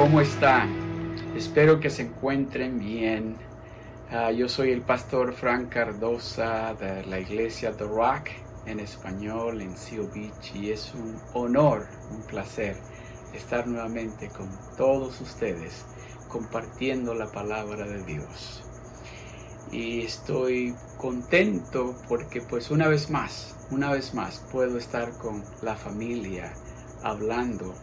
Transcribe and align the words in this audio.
¿cómo 0.00 0.22
están? 0.22 0.70
Espero 1.36 1.78
que 1.78 1.90
se 1.90 2.00
encuentren 2.00 2.78
bien. 2.78 3.36
Ah, 4.10 4.30
yo 4.30 4.48
soy 4.48 4.70
el 4.70 4.80
pastor 4.80 5.34
Frank 5.34 5.68
Cardosa 5.68 6.72
de 6.72 7.04
la 7.04 7.20
iglesia 7.20 7.76
The 7.76 7.84
Rock 7.84 8.30
en 8.64 8.80
español 8.80 9.60
en 9.60 9.76
Seal 9.76 10.08
Beach 10.14 10.54
y 10.54 10.70
es 10.70 10.94
un 10.94 11.20
honor, 11.34 11.86
un 12.10 12.22
placer 12.22 12.78
estar 13.34 13.66
nuevamente 13.66 14.30
con 14.30 14.48
todos 14.78 15.20
ustedes 15.20 15.84
compartiendo 16.28 17.12
la 17.12 17.30
palabra 17.30 17.86
de 17.86 18.02
Dios. 18.02 18.64
Y 19.70 20.00
estoy 20.00 20.74
contento 20.96 21.94
porque 22.08 22.40
pues 22.40 22.70
una 22.70 22.88
vez 22.88 23.10
más, 23.10 23.54
una 23.70 23.92
vez 23.92 24.14
más 24.14 24.42
puedo 24.50 24.78
estar 24.78 25.10
con 25.18 25.44
la 25.60 25.76
familia 25.76 26.54
hablando 27.02 27.74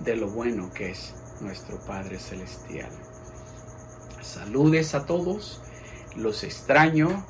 de 0.00 0.16
lo 0.16 0.30
bueno 0.30 0.70
que 0.72 0.92
es 0.92 1.14
nuestro 1.40 1.78
Padre 1.86 2.18
Celestial. 2.18 2.90
Saludes 4.22 4.94
a 4.94 5.06
todos, 5.06 5.62
los 6.16 6.44
extraño 6.44 7.24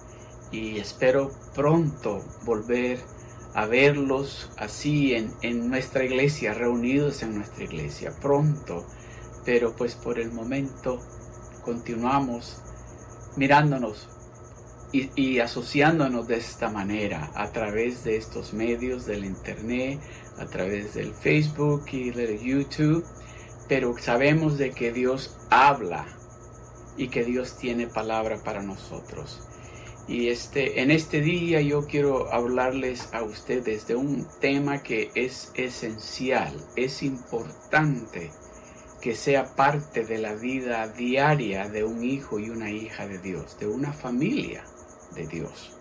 y 0.51 0.79
espero 0.79 1.31
pronto 1.55 2.25
volver 2.45 3.01
a 3.55 3.67
verlos 3.67 4.51
así 4.59 5.15
en, 5.15 5.33
en, 5.43 5.71
nuestra 5.71 6.05
iglesia, 6.05 6.53
reunidos 6.53 7.23
en 7.23 7.37
nuestra 7.37 7.65
iglesia, 7.65 8.13
pronto. 8.21 8.87
Pero 9.45 9.75
pues 9.75 9.95
por 9.95 10.19
el 10.19 10.31
momento 10.31 11.01
continuamos 11.65 12.59
mirándonos 13.37 14.09
y, 14.93 15.11
y, 15.17 15.41
asociándonos 15.41 16.29
de 16.29 16.37
esta 16.37 16.71
manera 16.71 17.31
a 17.35 17.51
través 17.51 18.05
de 18.05 18.17
estos 18.17 18.53
medios 18.53 19.05
del 19.05 19.25
internet, 19.25 20.01
a 20.39 20.47
través 20.47 20.95
del 20.95 21.13
Facebook 21.15 21.85
y 21.93 22.11
del 22.11 22.39
YouTube, 22.39 23.05
pero 23.69 23.97
sabemos 23.99 24.59
de 24.59 24.71
que 24.71 24.93
Dios 24.93 25.37
habla 25.51 26.07
y 26.97 27.09
que 27.09 27.25
Dios 27.25 27.57
tiene 27.59 27.87
palabra 27.87 28.43
para 28.43 28.63
nosotros. 28.63 29.47
Y 30.09 30.29
este, 30.29 30.81
en 30.83 30.91
este 30.91 31.21
día 31.21 31.61
yo 31.61 31.87
quiero 31.87 32.33
hablarles 32.33 33.09
a 33.13 33.23
ustedes 33.23 33.89
de 33.89 33.97
un 33.97 34.27
tema 34.41 34.83
que 34.83 35.11
es 35.15 35.51
esencial, 35.55 36.55
es 36.77 37.03
importante 37.03 38.31
que 39.01 39.15
sea 39.15 39.55
parte 39.57 40.05
de 40.05 40.19
la 40.19 40.35
vida 40.35 40.89
diaria 40.89 41.69
de 41.69 41.85
un 41.85 42.05
hijo 42.05 42.39
y 42.39 42.51
una 42.51 42.71
hija 42.71 43.07
de 43.07 43.19
Dios, 43.19 43.59
de 43.59 43.67
una 43.67 43.93
familia 43.93 44.65
de 45.15 45.27
Dios. 45.27 45.76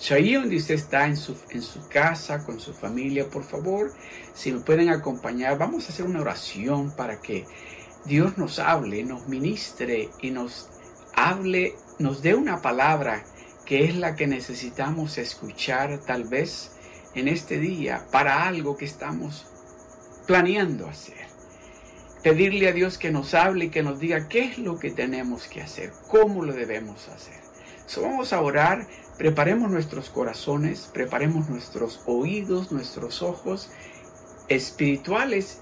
So, 0.00 0.14
ahí 0.14 0.32
donde 0.32 0.56
usted 0.56 0.76
está 0.76 1.06
en 1.06 1.16
su, 1.18 1.36
en 1.50 1.60
su 1.60 1.86
casa, 1.88 2.42
con 2.46 2.58
su 2.58 2.72
familia, 2.72 3.28
por 3.28 3.44
favor, 3.44 3.92
si 4.32 4.50
me 4.50 4.60
pueden 4.60 4.88
acompañar, 4.88 5.58
vamos 5.58 5.84
a 5.84 5.92
hacer 5.92 6.06
una 6.06 6.22
oración 6.22 6.90
para 6.96 7.20
que 7.20 7.44
Dios 8.06 8.38
nos 8.38 8.58
hable, 8.58 9.04
nos 9.04 9.28
ministre 9.28 10.08
y 10.22 10.30
nos 10.30 10.70
hable, 11.14 11.74
nos 11.98 12.22
dé 12.22 12.34
una 12.34 12.62
palabra 12.62 13.26
que 13.66 13.84
es 13.84 13.94
la 13.94 14.16
que 14.16 14.26
necesitamos 14.26 15.18
escuchar 15.18 16.00
tal 16.06 16.24
vez 16.24 16.72
en 17.14 17.28
este 17.28 17.58
día 17.58 18.06
para 18.10 18.48
algo 18.48 18.78
que 18.78 18.86
estamos 18.86 19.48
planeando 20.26 20.88
hacer. 20.88 21.28
Pedirle 22.22 22.68
a 22.68 22.72
Dios 22.72 22.96
que 22.96 23.10
nos 23.10 23.34
hable 23.34 23.66
y 23.66 23.70
que 23.70 23.82
nos 23.82 24.00
diga 24.00 24.28
qué 24.28 24.44
es 24.44 24.56
lo 24.56 24.78
que 24.78 24.90
tenemos 24.90 25.46
que 25.46 25.60
hacer, 25.60 25.92
cómo 26.08 26.42
lo 26.42 26.54
debemos 26.54 27.06
hacer. 27.10 27.38
So, 27.84 28.00
vamos 28.00 28.32
a 28.32 28.40
orar 28.40 28.86
Preparemos 29.20 29.70
nuestros 29.70 30.08
corazones, 30.08 30.88
preparemos 30.94 31.50
nuestros 31.50 32.00
oídos, 32.06 32.72
nuestros 32.72 33.20
ojos 33.20 33.68
espirituales, 34.48 35.60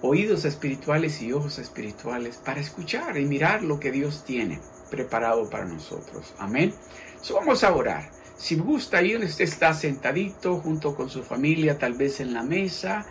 oídos 0.00 0.46
espirituales 0.46 1.20
y 1.20 1.30
ojos 1.34 1.58
espirituales 1.58 2.38
para 2.38 2.58
escuchar 2.58 3.18
y 3.18 3.26
mirar 3.26 3.62
lo 3.62 3.78
que 3.78 3.92
Dios 3.92 4.24
tiene 4.24 4.62
preparado 4.90 5.50
para 5.50 5.66
nosotros. 5.66 6.32
Amén. 6.38 6.72
So, 7.20 7.34
vamos 7.34 7.64
a 7.64 7.74
orar. 7.74 8.12
Si 8.38 8.56
gusta, 8.56 8.96
ahí 8.96 9.14
usted 9.14 9.44
está 9.44 9.74
sentadito 9.74 10.56
junto 10.56 10.96
con 10.96 11.10
su 11.10 11.22
familia, 11.22 11.78
tal 11.78 11.92
vez 11.92 12.20
en 12.20 12.32
la 12.32 12.44
mesa, 12.44 13.04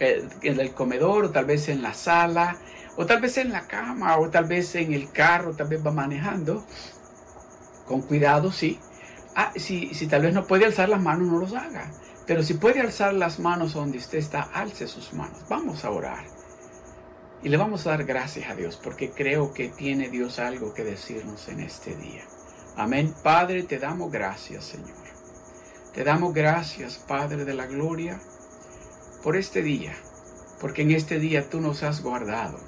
eh, 0.00 0.26
en 0.40 0.58
el 0.58 0.72
comedor, 0.72 1.26
o 1.26 1.30
tal 1.30 1.44
vez 1.44 1.68
en 1.68 1.82
la 1.82 1.92
sala, 1.92 2.56
o 2.96 3.04
tal 3.04 3.20
vez 3.20 3.36
en 3.36 3.52
la 3.52 3.66
cama, 3.66 4.16
o 4.16 4.30
tal 4.30 4.46
vez 4.46 4.74
en 4.74 4.94
el 4.94 5.12
carro, 5.12 5.54
tal 5.54 5.68
vez 5.68 5.86
va 5.86 5.90
manejando. 5.90 6.64
Con 7.86 8.00
cuidado, 8.00 8.50
sí. 8.50 8.80
Ah, 9.34 9.52
si, 9.56 9.94
si 9.94 10.06
tal 10.06 10.22
vez 10.22 10.34
no 10.34 10.46
puede 10.46 10.64
alzar 10.64 10.88
las 10.88 11.00
manos, 11.00 11.28
no 11.28 11.38
los 11.38 11.54
haga. 11.54 11.90
Pero 12.26 12.42
si 12.42 12.54
puede 12.54 12.80
alzar 12.80 13.14
las 13.14 13.38
manos 13.38 13.74
donde 13.74 13.98
usted 13.98 14.18
está, 14.18 14.42
alce 14.42 14.86
sus 14.86 15.12
manos. 15.12 15.38
Vamos 15.48 15.84
a 15.84 15.90
orar. 15.90 16.24
Y 17.42 17.48
le 17.48 17.56
vamos 17.56 17.86
a 17.86 17.90
dar 17.90 18.04
gracias 18.04 18.48
a 18.48 18.54
Dios 18.54 18.78
porque 18.82 19.10
creo 19.10 19.52
que 19.52 19.68
tiene 19.68 20.08
Dios 20.08 20.38
algo 20.38 20.72
que 20.74 20.84
decirnos 20.84 21.48
en 21.48 21.60
este 21.60 21.96
día. 21.96 22.22
Amén. 22.76 23.12
Padre, 23.22 23.64
te 23.64 23.78
damos 23.78 24.12
gracias, 24.12 24.64
Señor. 24.64 25.02
Te 25.92 26.04
damos 26.04 26.32
gracias, 26.32 26.98
Padre 26.98 27.44
de 27.44 27.52
la 27.52 27.66
Gloria, 27.66 28.20
por 29.22 29.36
este 29.36 29.62
día. 29.62 29.92
Porque 30.60 30.82
en 30.82 30.92
este 30.92 31.18
día 31.18 31.50
tú 31.50 31.60
nos 31.60 31.82
has 31.82 32.02
guardado. 32.02 32.58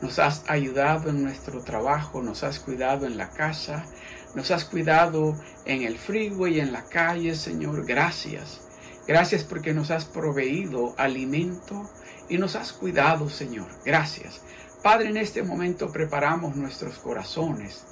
Nos 0.00 0.18
has 0.18 0.42
ayudado 0.48 1.10
en 1.10 1.22
nuestro 1.22 1.62
trabajo, 1.62 2.22
nos 2.22 2.42
has 2.42 2.58
cuidado 2.58 3.06
en 3.06 3.16
la 3.16 3.30
casa, 3.30 3.84
nos 4.34 4.50
has 4.50 4.64
cuidado 4.64 5.36
en 5.64 5.82
el 5.82 5.98
freeway, 5.98 6.60
en 6.60 6.72
la 6.72 6.84
calle, 6.84 7.34
Señor. 7.34 7.84
Gracias. 7.86 8.60
Gracias 9.06 9.44
porque 9.44 9.74
nos 9.74 9.90
has 9.90 10.04
proveído 10.04 10.94
alimento 10.96 11.90
y 12.28 12.38
nos 12.38 12.56
has 12.56 12.72
cuidado, 12.72 13.28
Señor. 13.28 13.68
Gracias. 13.84 14.40
Padre, 14.82 15.10
en 15.10 15.16
este 15.16 15.42
momento 15.42 15.92
preparamos 15.92 16.56
nuestros 16.56 16.98
corazones, 16.98 17.84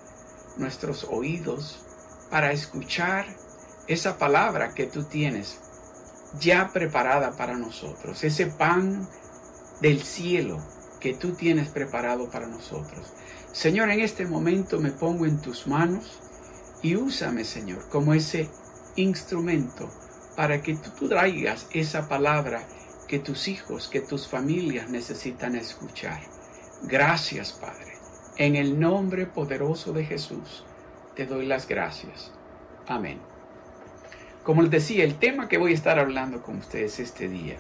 nuestros 0.57 1.05
oídos 1.05 1.87
para 2.31 2.53
escuchar 2.53 3.27
esa 3.89 4.19
palabra 4.19 4.75
que 4.75 4.87
tú 4.87 5.05
tienes 5.05 5.61
ya 6.39 6.71
preparada 6.73 7.33
para 7.37 7.57
nosotros, 7.57 8.25
ese 8.25 8.47
pan 8.47 9.07
del 9.81 10.03
cielo 10.03 10.59
que 10.99 11.13
tú 11.15 11.33
tienes 11.35 11.69
preparado 11.69 12.31
para 12.31 12.47
nosotros. 12.47 13.13
Señor, 13.53 13.91
en 13.91 14.01
este 14.01 14.25
momento 14.25 14.81
me 14.81 14.93
pongo 14.93 15.27
en 15.27 15.41
tus 15.41 15.67
manos 15.67 16.22
y 16.83 16.97
úsame, 16.97 17.45
Señor, 17.45 17.89
como 17.89 18.13
ese 18.13 18.49
instrumento 18.97 19.89
para 20.37 20.63
que 20.63 20.75
tú 20.75 21.09
traigas 21.09 21.69
esa 21.73 22.09
palabra 22.09 22.67
que 23.07 23.19
tus 23.19 23.49
hijos, 23.49 23.89
que 23.89 24.01
tus 24.01 24.27
familias 24.27 24.91
necesitan 24.91 25.55
escuchar. 25.55 26.21
Gracias, 26.83 27.53
Padre. 27.53 27.93
En 28.37 28.57
el 28.57 28.81
nombre 28.81 29.27
poderoso 29.27 29.93
de 29.93 30.05
Jesús, 30.05 30.65
te 31.15 31.27
doy 31.27 31.47
las 31.47 31.69
gracias. 31.69 32.33
Amén. 32.89 33.21
Como 34.43 34.63
les 34.63 34.71
decía, 34.71 35.05
el 35.05 35.19
tema 35.19 35.49
que 35.49 35.59
voy 35.59 35.73
a 35.73 35.75
estar 35.75 35.99
hablando 35.99 36.43
con 36.43 36.59
ustedes 36.59 36.99
este 36.99 37.29
día 37.29 37.59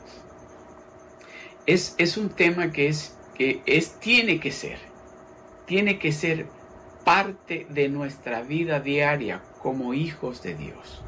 es, 1.66 1.94
es 1.98 2.16
un 2.16 2.30
tema 2.30 2.72
que, 2.72 2.88
es, 2.88 3.14
que 3.34 3.62
es, 3.66 4.00
tiene 4.00 4.40
que 4.40 4.50
ser, 4.50 4.78
tiene 5.66 5.98
que 5.98 6.10
ser 6.10 6.48
parte 7.04 7.66
de 7.70 7.88
nuestra 7.88 8.42
vida 8.42 8.80
diaria 8.80 9.42
como 9.60 9.94
hijos 9.94 10.42
de 10.42 10.54
Dios. 10.54 11.02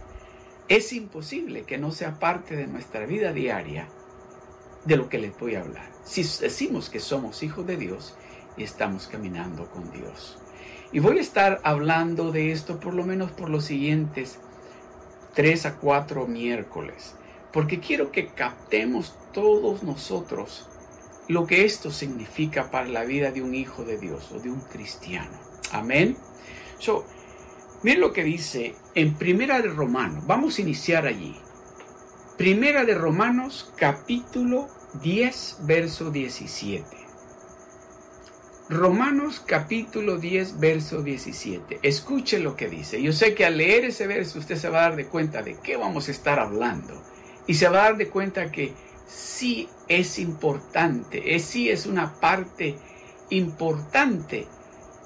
Es 0.69 0.93
imposible 0.93 1.64
que 1.64 1.79
no 1.79 1.93
sea 1.93 2.19
parte 2.19 2.56
de 2.56 2.67
nuestra 2.67 3.06
vida 3.06 3.32
diaria 3.32 3.88
de 4.85 4.96
lo 4.96 5.08
que 5.08 5.19
les 5.19 5.38
voy 5.38 5.55
a 5.55 5.61
hablar. 5.61 5.91
Si 6.05 6.23
decimos 6.23 6.91
que 6.91 7.00
somos 7.00 7.43
hijos 7.43 7.67
de 7.67 7.76
Dios 7.76 8.17
y 8.56 8.62
estamos 8.62 9.06
caminando 9.06 9.70
con 9.70 9.91
Dios. 9.91 10.38
Y 10.93 11.00
voy 11.00 11.19
a 11.19 11.23
estar 11.23 11.61
hablando 11.64 12.31
de 12.31 12.52
esto 12.52 12.79
por 12.79 12.94
lo 12.94 13.05
menos 13.05 13.32
por 13.32 13.50
los 13.50 13.64
siguientes 13.64 14.38
tres 15.35 15.67
a 15.67 15.76
cuatro 15.76 16.26
miércoles, 16.26 17.17
porque 17.52 17.81
quiero 17.81 18.12
que 18.12 18.29
captemos 18.29 19.19
todos 19.32 19.82
nosotros 19.82 20.69
lo 21.26 21.47
que 21.47 21.64
esto 21.64 21.90
significa 21.90 22.70
para 22.70 22.87
la 22.87 23.05
vida 23.05 23.32
de 23.32 23.43
un 23.43 23.55
hijo 23.55 23.85
de 23.85 23.99
Dios 23.99 24.31
o 24.32 24.38
de 24.38 24.50
un 24.50 24.61
cristiano. 24.61 25.44
Amén. 25.72 26.16
So, 26.78 27.05
miren 27.82 28.00
lo 28.00 28.12
que 28.12 28.25
dice 28.25 28.75
en 28.94 29.14
Primera 29.14 29.61
de 29.61 29.69
Romanos. 29.69 30.26
Vamos 30.26 30.58
a 30.58 30.62
iniciar 30.62 31.06
allí. 31.06 31.37
Primera 32.37 32.84
de 32.84 32.94
Romanos, 32.94 33.72
capítulo 33.76 34.69
10, 35.02 35.58
verso 35.62 36.11
17. 36.11 37.05
Romanos 38.70 39.43
capítulo 39.46 40.16
10, 40.16 40.58
verso 40.58 41.02
17. 41.02 41.81
Escuche 41.82 42.38
lo 42.38 42.56
que 42.56 42.69
dice. 42.69 43.02
Yo 43.02 43.12
sé 43.12 43.34
que 43.34 43.44
al 43.44 43.58
leer 43.58 43.84
ese 43.84 44.06
verso 44.06 44.38
usted 44.38 44.56
se 44.56 44.70
va 44.70 44.78
a 44.78 44.88
dar 44.88 44.96
de 44.96 45.06
cuenta 45.06 45.43
de 45.43 45.58
qué 45.62 45.76
vamos 45.76 46.08
a 46.08 46.12
estar 46.12 46.38
hablando. 46.38 47.02
Y 47.46 47.55
se 47.55 47.69
va 47.69 47.81
a 47.81 47.84
dar 47.84 47.96
de 47.99 48.08
cuenta 48.08 48.50
que 48.50 48.72
sí 49.06 49.69
es 49.87 50.19
importante, 50.19 51.34
es, 51.34 51.44
sí 51.44 51.69
es 51.69 51.84
una 51.84 52.14
parte 52.20 52.76
importante 53.28 54.46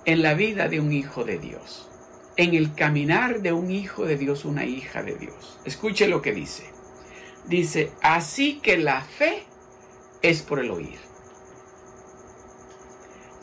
en 0.09 0.23
la 0.23 0.33
vida 0.33 0.69
de 0.69 0.81
un 0.81 0.91
hijo 0.91 1.23
de 1.23 1.39
Dios, 1.39 1.87
en 2.39 2.55
el 2.55 2.75
caminar 2.75 3.43
de 3.43 3.53
un 3.53 3.71
hijo 3.71 4.07
de 4.07 4.17
Dios, 4.17 4.47
una 4.47 4.65
hija 4.65 5.03
de 5.03 5.17
Dios. 5.17 5.61
Escuche 5.67 6.09
lo 6.09 6.23
que 6.23 6.33
dice. 6.33 6.73
Dice, 7.45 7.93
así 8.01 8.59
que 8.61 8.79
la 8.79 9.03
fe 9.03 9.43
es 10.23 10.41
por 10.41 10.61
el 10.61 10.71
oír. 10.71 10.99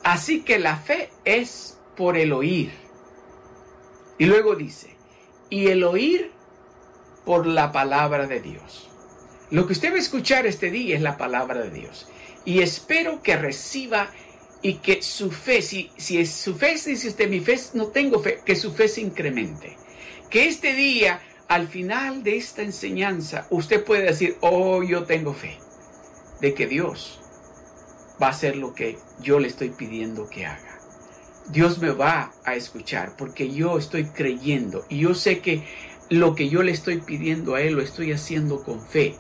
Así 0.04 0.42
que 0.42 0.58
la 0.58 0.76
fe 0.78 1.12
es 1.24 1.78
por 1.96 2.18
el 2.18 2.34
oír. 2.34 2.72
Y 4.18 4.26
luego 4.26 4.56
dice, 4.56 4.98
y 5.52 5.68
el 5.68 5.84
oír 5.84 6.32
por 7.26 7.46
la 7.46 7.72
palabra 7.72 8.26
de 8.26 8.42
Dios. 8.42 8.90
Lo 9.52 9.68
que 9.68 9.74
usted 9.74 9.92
va 9.92 9.98
a 9.98 10.00
escuchar 10.00 10.48
este 10.48 10.72
día 10.72 10.96
es 10.96 11.04
la 11.04 11.16
palabra 11.16 11.62
de 11.62 11.70
Dios. 11.70 12.08
Y 12.44 12.64
espero 12.64 13.22
que 13.22 13.38
reciba 13.38 14.10
y 14.66 14.80
que 14.80 15.04
su 15.04 15.30
fe, 15.30 15.62
si, 15.62 15.92
si 15.96 16.18
es 16.18 16.32
su 16.32 16.56
fe, 16.56 16.72
dice 16.74 17.10
usted, 17.10 17.30
mi 17.30 17.40
fe, 17.40 17.56
no 17.76 17.90
tengo 17.90 18.20
fe, 18.20 18.40
que 18.44 18.56
su 18.56 18.74
fe 18.74 18.88
se 18.88 19.00
incremente. 19.00 19.78
Que 20.28 20.48
este 20.48 20.74
día, 20.74 21.22
al 21.48 21.68
final 21.68 22.24
de 22.24 22.38
esta 22.38 22.64
enseñanza, 22.64 23.46
usted 23.52 23.84
puede 23.84 24.06
decir, 24.06 24.38
oh, 24.42 24.82
yo 24.82 25.04
tengo 25.04 25.36
fe 25.36 25.60
de 26.42 26.56
que 26.56 26.66
Dios 26.66 27.22
va 28.20 28.26
a 28.26 28.30
hacer 28.32 28.56
lo 28.56 28.74
que 28.74 28.98
yo 29.22 29.38
le 29.38 29.50
estoy 29.50 29.70
pidiendo 29.70 30.28
que 30.28 30.48
haga. 30.48 30.80
Dios 31.50 31.78
me 31.78 31.92
va 31.92 32.34
a 32.44 32.56
escuchar 32.56 33.16
porque 33.20 33.52
yo 33.52 33.78
estoy 33.78 34.06
creyendo 34.06 34.84
y 34.90 35.02
yo 35.02 35.14
sé 35.14 35.42
que 35.42 35.64
lo 36.10 36.34
que 36.34 36.50
yo 36.50 36.64
le 36.64 36.72
estoy 36.72 37.02
pidiendo 37.02 37.54
a 37.54 37.62
Él 37.62 37.76
lo 37.76 37.84
estoy 37.84 38.14
haciendo 38.14 38.64
con 38.64 38.84
fe 38.84 39.16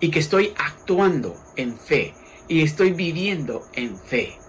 y 0.00 0.10
que 0.10 0.18
estoy 0.18 0.54
actuando 0.58 1.36
en 1.54 1.78
fe 1.78 2.14
y 2.48 2.62
estoy 2.62 2.90
viviendo 2.90 3.62
en 3.72 3.96
fe. 3.96 4.40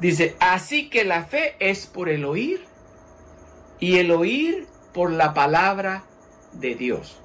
Dice, 0.00 0.36
así 0.40 0.90
que 0.90 1.04
la 1.04 1.24
fe 1.24 1.56
es 1.58 1.86
por 1.86 2.08
el 2.08 2.24
oír 2.24 2.64
y 3.80 3.96
el 3.98 4.10
oír 4.10 4.66
por 4.92 5.10
la 5.10 5.32
palabra 5.32 6.04
de 6.52 6.74
Dios. 6.74 7.20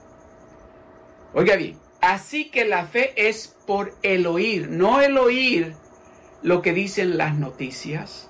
Oiga 1.34 1.56
bien, 1.56 1.78
así 2.02 2.50
que 2.50 2.66
la 2.66 2.86
fe 2.86 3.14
es 3.16 3.56
por 3.68 3.94
el 4.04 4.26
oír, 4.28 4.70
no 4.70 5.02
el 5.02 5.18
oír 5.18 5.76
lo 6.42 6.62
que 6.62 6.74
dicen 6.74 7.18
las 7.18 7.38
noticias, 7.38 8.30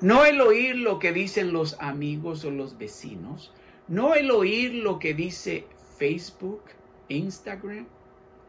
no 0.00 0.24
el 0.24 0.40
oír 0.40 0.76
lo 0.76 0.98
que 0.98 1.12
dicen 1.12 1.52
los 1.52 1.76
amigos 1.80 2.44
o 2.44 2.50
los 2.50 2.76
vecinos, 2.76 3.52
no 3.88 4.14
el 4.14 4.30
oír 4.30 4.74
lo 4.74 4.98
que 4.98 5.14
dice 5.14 5.66
Facebook, 5.98 6.62
Instagram, 7.08 7.86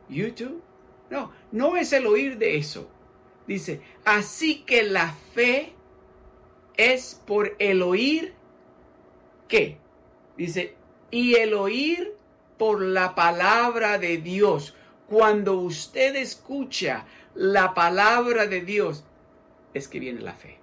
YouTube. 0.09 0.62
No, 1.09 1.31
no 1.51 1.77
es 1.77 1.94
el 1.94 2.06
oír 2.06 2.38
de 2.38 2.57
eso. 2.57 2.89
Dice, 3.48 3.82
así 4.06 4.64
que 4.64 4.84
la 4.84 5.14
fe 5.34 5.74
es 6.76 7.22
por 7.26 7.56
el 7.60 7.82
oír 7.82 8.38
¿qué? 9.48 9.78
Dice, 10.38 10.76
y 11.10 11.36
el 11.36 11.54
oír 11.54 12.16
por 12.58 12.82
la 12.82 13.16
palabra 13.16 13.98
de 13.98 14.18
Dios. 14.18 14.76
Cuando 15.08 15.56
usted 15.56 16.16
escucha 16.16 17.06
la 17.34 17.74
palabra 17.74 18.46
de 18.46 18.62
Dios, 18.62 19.06
es 19.74 19.88
que 19.88 20.00
viene 20.00 20.22
la 20.22 20.34
fe. 20.34 20.60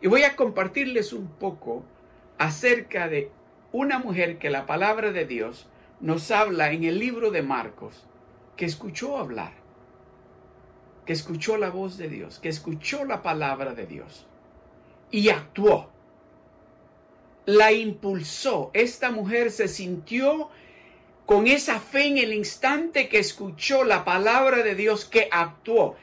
Y 0.00 0.08
voy 0.08 0.22
a 0.22 0.36
compartirles 0.36 1.12
un 1.12 1.28
poco 1.28 1.84
acerca 2.38 3.08
de 3.08 3.30
una 3.72 3.98
mujer 3.98 4.38
que 4.38 4.50
la 4.50 4.66
palabra 4.66 5.12
de 5.12 5.26
Dios 5.26 5.68
nos 6.00 6.30
habla 6.30 6.72
en 6.72 6.84
el 6.84 6.98
libro 6.98 7.30
de 7.30 7.42
Marcos, 7.42 8.06
que 8.56 8.64
escuchó 8.64 9.18
hablar, 9.18 9.52
que 11.06 11.12
escuchó 11.12 11.56
la 11.56 11.70
voz 11.70 11.98
de 11.98 12.08
Dios, 12.08 12.38
que 12.38 12.48
escuchó 12.48 13.04
la 13.04 13.22
palabra 13.22 13.74
de 13.74 13.86
Dios 13.86 14.26
y 15.10 15.28
actuó. 15.28 15.90
La 17.44 17.72
impulsó. 17.72 18.70
Esta 18.72 19.10
mujer 19.10 19.50
se 19.50 19.66
sintió 19.66 20.48
con 21.26 21.46
esa 21.46 21.80
fe 21.80 22.06
en 22.06 22.18
el 22.18 22.32
instante 22.32 23.08
que 23.08 23.18
escuchó 23.18 23.84
la 23.84 24.04
palabra 24.04 24.62
de 24.62 24.74
Dios, 24.74 25.04
que 25.04 25.28
actuó. 25.30 25.96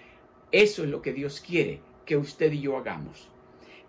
Eso 0.51 0.83
es 0.83 0.89
lo 0.89 1.01
que 1.01 1.13
Dios 1.13 1.39
quiere 1.39 1.81
que 2.05 2.17
usted 2.17 2.51
y 2.51 2.61
yo 2.61 2.77
hagamos 2.77 3.29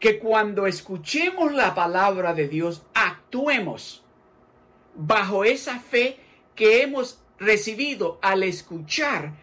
que 0.00 0.18
cuando 0.18 0.66
escuchemos 0.66 1.52
la 1.52 1.74
palabra 1.74 2.32
de 2.32 2.48
Dios, 2.48 2.82
actuemos 2.94 4.02
bajo 4.96 5.44
esa 5.44 5.78
fe 5.78 6.16
que 6.56 6.82
hemos 6.82 7.20
recibido 7.38 8.18
al 8.22 8.42
escuchar 8.42 9.34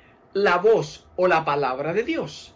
la 0.43 0.57
voz 0.57 1.05
o 1.15 1.27
la 1.27 1.43
palabra 1.45 1.93
de 1.93 2.03
Dios. 2.03 2.53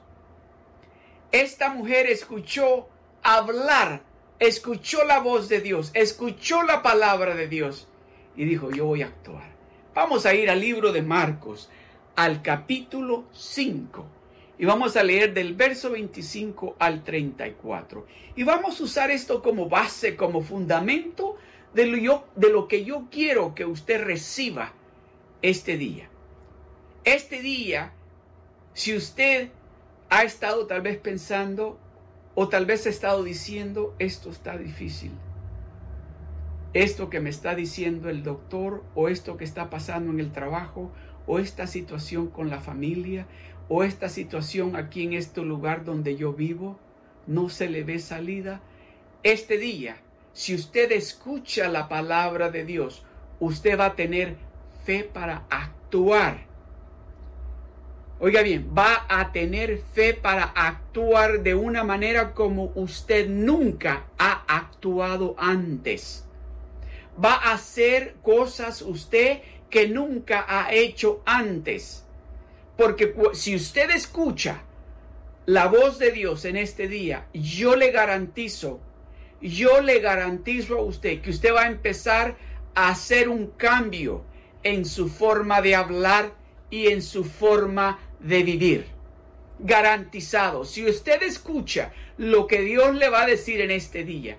Esta 1.31 1.69
mujer 1.69 2.07
escuchó 2.07 2.87
hablar, 3.23 4.03
escuchó 4.39 5.03
la 5.03 5.19
voz 5.19 5.49
de 5.49 5.61
Dios, 5.61 5.91
escuchó 5.93 6.63
la 6.63 6.81
palabra 6.81 7.35
de 7.35 7.47
Dios 7.47 7.87
y 8.35 8.45
dijo, 8.45 8.71
yo 8.71 8.85
voy 8.85 9.01
a 9.01 9.07
actuar. 9.07 9.51
Vamos 9.93 10.25
a 10.25 10.33
ir 10.33 10.49
al 10.49 10.61
libro 10.61 10.91
de 10.91 11.01
Marcos, 11.01 11.69
al 12.15 12.41
capítulo 12.41 13.25
5 13.31 14.05
y 14.61 14.65
vamos 14.65 14.95
a 14.95 15.01
leer 15.01 15.33
del 15.33 15.55
verso 15.55 15.89
25 15.89 16.75
al 16.77 17.03
34. 17.03 18.05
Y 18.35 18.43
vamos 18.43 18.79
a 18.79 18.83
usar 18.83 19.09
esto 19.09 19.41
como 19.41 19.67
base, 19.67 20.15
como 20.15 20.41
fundamento 20.41 21.35
de 21.73 21.87
lo, 21.87 22.25
de 22.35 22.49
lo 22.51 22.67
que 22.67 22.85
yo 22.85 23.07
quiero 23.09 23.55
que 23.55 23.65
usted 23.65 24.03
reciba 24.03 24.73
este 25.41 25.77
día. 25.77 26.10
Este 27.03 27.42
día, 27.42 27.94
si 28.75 28.95
usted 28.95 29.50
ha 30.12 30.24
estado 30.24 30.68
tal 30.68 30.81
vez 30.81 30.98
pensando 30.98 31.80
o 32.36 32.48
tal 32.48 32.68
vez 32.68 32.86
ha 32.86 32.89
estado 32.89 33.24
diciendo, 33.24 33.95
esto 33.98 34.30
está 34.30 34.56
difícil. 34.56 35.12
Esto 36.74 37.09
que 37.09 37.19
me 37.19 37.31
está 37.31 37.56
diciendo 37.56 38.07
el 38.07 38.21
doctor 38.21 38.83
o 38.94 39.09
esto 39.09 39.36
que 39.36 39.45
está 39.45 39.71
pasando 39.71 40.12
en 40.12 40.19
el 40.19 40.31
trabajo 40.31 40.92
o 41.25 41.39
esta 41.39 41.65
situación 41.65 42.27
con 42.27 42.51
la 42.51 42.59
familia 42.59 43.25
o 43.68 43.83
esta 43.83 44.07
situación 44.07 44.75
aquí 44.75 45.03
en 45.03 45.13
este 45.13 45.42
lugar 45.42 45.83
donde 45.83 46.15
yo 46.15 46.33
vivo 46.33 46.80
no 47.25 47.50
se 47.50 47.68
le 47.68 47.83
ve 47.83 47.98
salida, 47.98 48.62
este 49.24 49.58
día, 49.58 49.98
si 50.34 50.53
usted 50.53 50.91
escucha 50.91 51.67
la 51.67 51.89
palabra 51.89 52.51
de 52.51 52.63
Dios, 52.63 53.03
usted 53.39 53.79
va 53.79 53.86
a 53.88 53.96
tener 53.96 54.36
fe 54.84 55.03
para 55.03 55.48
actuar. 55.50 56.50
Oiga 58.23 58.43
bien, 58.43 58.71
va 58.77 59.07
a 59.09 59.31
tener 59.31 59.79
fe 59.79 60.13
para 60.13 60.43
actuar 60.43 61.41
de 61.41 61.55
una 61.55 61.83
manera 61.83 62.35
como 62.35 62.71
usted 62.75 63.27
nunca 63.27 64.05
ha 64.19 64.43
actuado 64.47 65.33
antes. 65.39 66.23
Va 67.17 67.33
a 67.33 67.53
hacer 67.53 68.13
cosas 68.21 68.83
usted 68.83 69.41
que 69.71 69.87
nunca 69.87 70.45
ha 70.47 70.71
hecho 70.71 71.23
antes. 71.25 72.05
Porque 72.77 73.11
si 73.33 73.55
usted 73.55 73.89
escucha 73.89 74.61
la 75.47 75.65
voz 75.65 75.97
de 75.97 76.11
Dios 76.11 76.45
en 76.45 76.57
este 76.57 76.87
día, 76.87 77.25
yo 77.33 77.75
le 77.75 77.89
garantizo, 77.89 78.79
yo 79.41 79.81
le 79.81 79.99
garantizo 79.99 80.77
a 80.77 80.83
usted 80.83 81.21
que 81.21 81.31
usted 81.31 81.55
va 81.55 81.63
a 81.63 81.69
empezar 81.69 82.37
a 82.75 82.89
hacer 82.89 83.29
un 83.29 83.47
cambio 83.47 84.23
en 84.61 84.85
su 84.85 85.09
forma 85.09 85.59
de 85.63 85.73
hablar 85.73 86.39
y 86.69 86.87
en 86.87 87.01
su 87.01 87.23
forma 87.23 87.97
de 88.23 88.43
vivir. 88.43 88.85
Garantizado, 89.59 90.65
si 90.65 90.85
usted 90.85 91.21
escucha 91.23 91.93
lo 92.17 92.47
que 92.47 92.61
Dios 92.61 92.95
le 92.95 93.09
va 93.09 93.23
a 93.23 93.27
decir 93.27 93.61
en 93.61 93.71
este 93.71 94.03
día, 94.03 94.37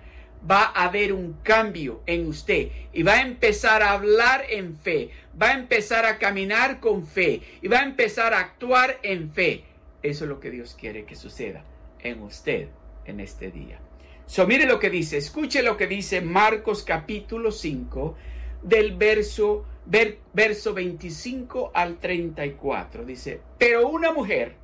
va 0.49 0.65
a 0.65 0.85
haber 0.85 1.13
un 1.13 1.35
cambio 1.43 2.03
en 2.07 2.27
usted 2.27 2.71
y 2.93 3.03
va 3.03 3.15
a 3.15 3.23
empezar 3.23 3.83
a 3.83 3.93
hablar 3.93 4.45
en 4.49 4.77
fe, 4.77 5.11
va 5.41 5.51
a 5.51 5.55
empezar 5.55 6.05
a 6.05 6.19
caminar 6.19 6.81
con 6.81 7.07
fe 7.07 7.41
y 7.61 7.69
va 7.69 7.79
a 7.81 7.85
empezar 7.85 8.35
a 8.35 8.41
actuar 8.41 8.99
en 9.03 9.31
fe. 9.31 9.65
Eso 10.03 10.25
es 10.25 10.29
lo 10.29 10.41
que 10.41 10.51
Dios 10.51 10.77
quiere 10.79 11.05
que 11.05 11.15
suceda 11.15 11.65
en 12.01 12.21
usted 12.23 12.69
en 13.05 13.21
este 13.21 13.51
día. 13.51 13.79
So, 14.27 14.47
mire 14.47 14.67
lo 14.67 14.79
que 14.79 14.91
dice, 14.91 15.19
escuche 15.19 15.63
lo 15.63 15.77
que 15.77 15.87
dice 15.87 16.21
Marcos 16.21 16.83
capítulo 16.83 17.53
5 17.53 18.17
del 18.63 18.97
verso, 18.97 19.67
verso 19.87 20.75
25 20.75 21.73
al 21.75 21.99
34. 21.99 23.05
Dice, 23.05 23.41
pero 23.59 23.89
una 23.89 24.13
mujer 24.13 24.57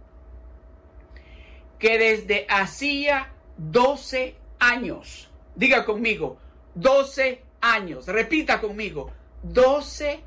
que 1.78 1.98
desde 1.98 2.46
hacía 2.48 3.32
12 3.56 4.36
años, 4.58 5.28
Diga 5.58 5.84
conmigo, 5.84 6.38
12 6.76 7.42
años. 7.60 8.06
Repita 8.06 8.60
conmigo, 8.60 9.10
12 9.42 10.20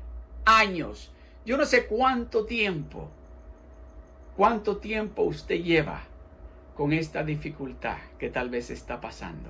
años. 0.44 1.10
Yo 1.46 1.56
no 1.56 1.64
sé 1.64 1.86
cuánto 1.86 2.44
tiempo, 2.44 3.08
cuánto 4.36 4.76
tiempo 4.76 5.22
usted 5.22 5.62
lleva 5.62 6.02
con 6.76 6.92
esta 6.92 7.24
dificultad 7.24 7.96
que 8.18 8.28
tal 8.28 8.50
vez 8.50 8.68
está 8.68 9.00
pasando. 9.00 9.48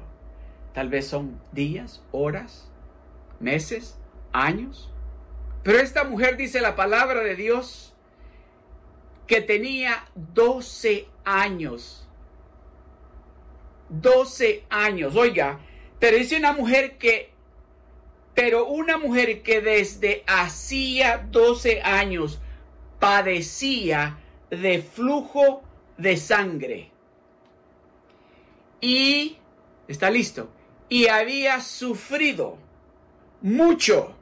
Tal 0.72 0.88
vez 0.88 1.08
son 1.08 1.40
días, 1.50 2.00
horas, 2.12 2.70
meses, 3.40 3.98
años. 4.32 4.91
Pero 5.62 5.78
esta 5.78 6.04
mujer 6.04 6.36
dice 6.36 6.60
la 6.60 6.74
palabra 6.74 7.20
de 7.20 7.36
Dios 7.36 7.94
que 9.26 9.40
tenía 9.40 10.04
12 10.14 11.06
años. 11.24 12.08
12 13.88 14.64
años. 14.70 15.14
Oiga, 15.16 15.60
pero 15.98 16.16
dice 16.16 16.36
una 16.36 16.52
mujer 16.52 16.98
que, 16.98 17.32
pero 18.34 18.66
una 18.66 18.98
mujer 18.98 19.42
que 19.42 19.60
desde 19.60 20.24
hacía 20.26 21.26
12 21.30 21.82
años 21.82 22.40
padecía 22.98 24.18
de 24.50 24.82
flujo 24.82 25.62
de 25.96 26.16
sangre. 26.16 26.92
y, 28.82 29.38
está 29.86 30.10
listo, 30.10 30.50
y 30.88 31.06
había 31.06 31.60
sufrido 31.60 32.58
mucho. 33.40 34.14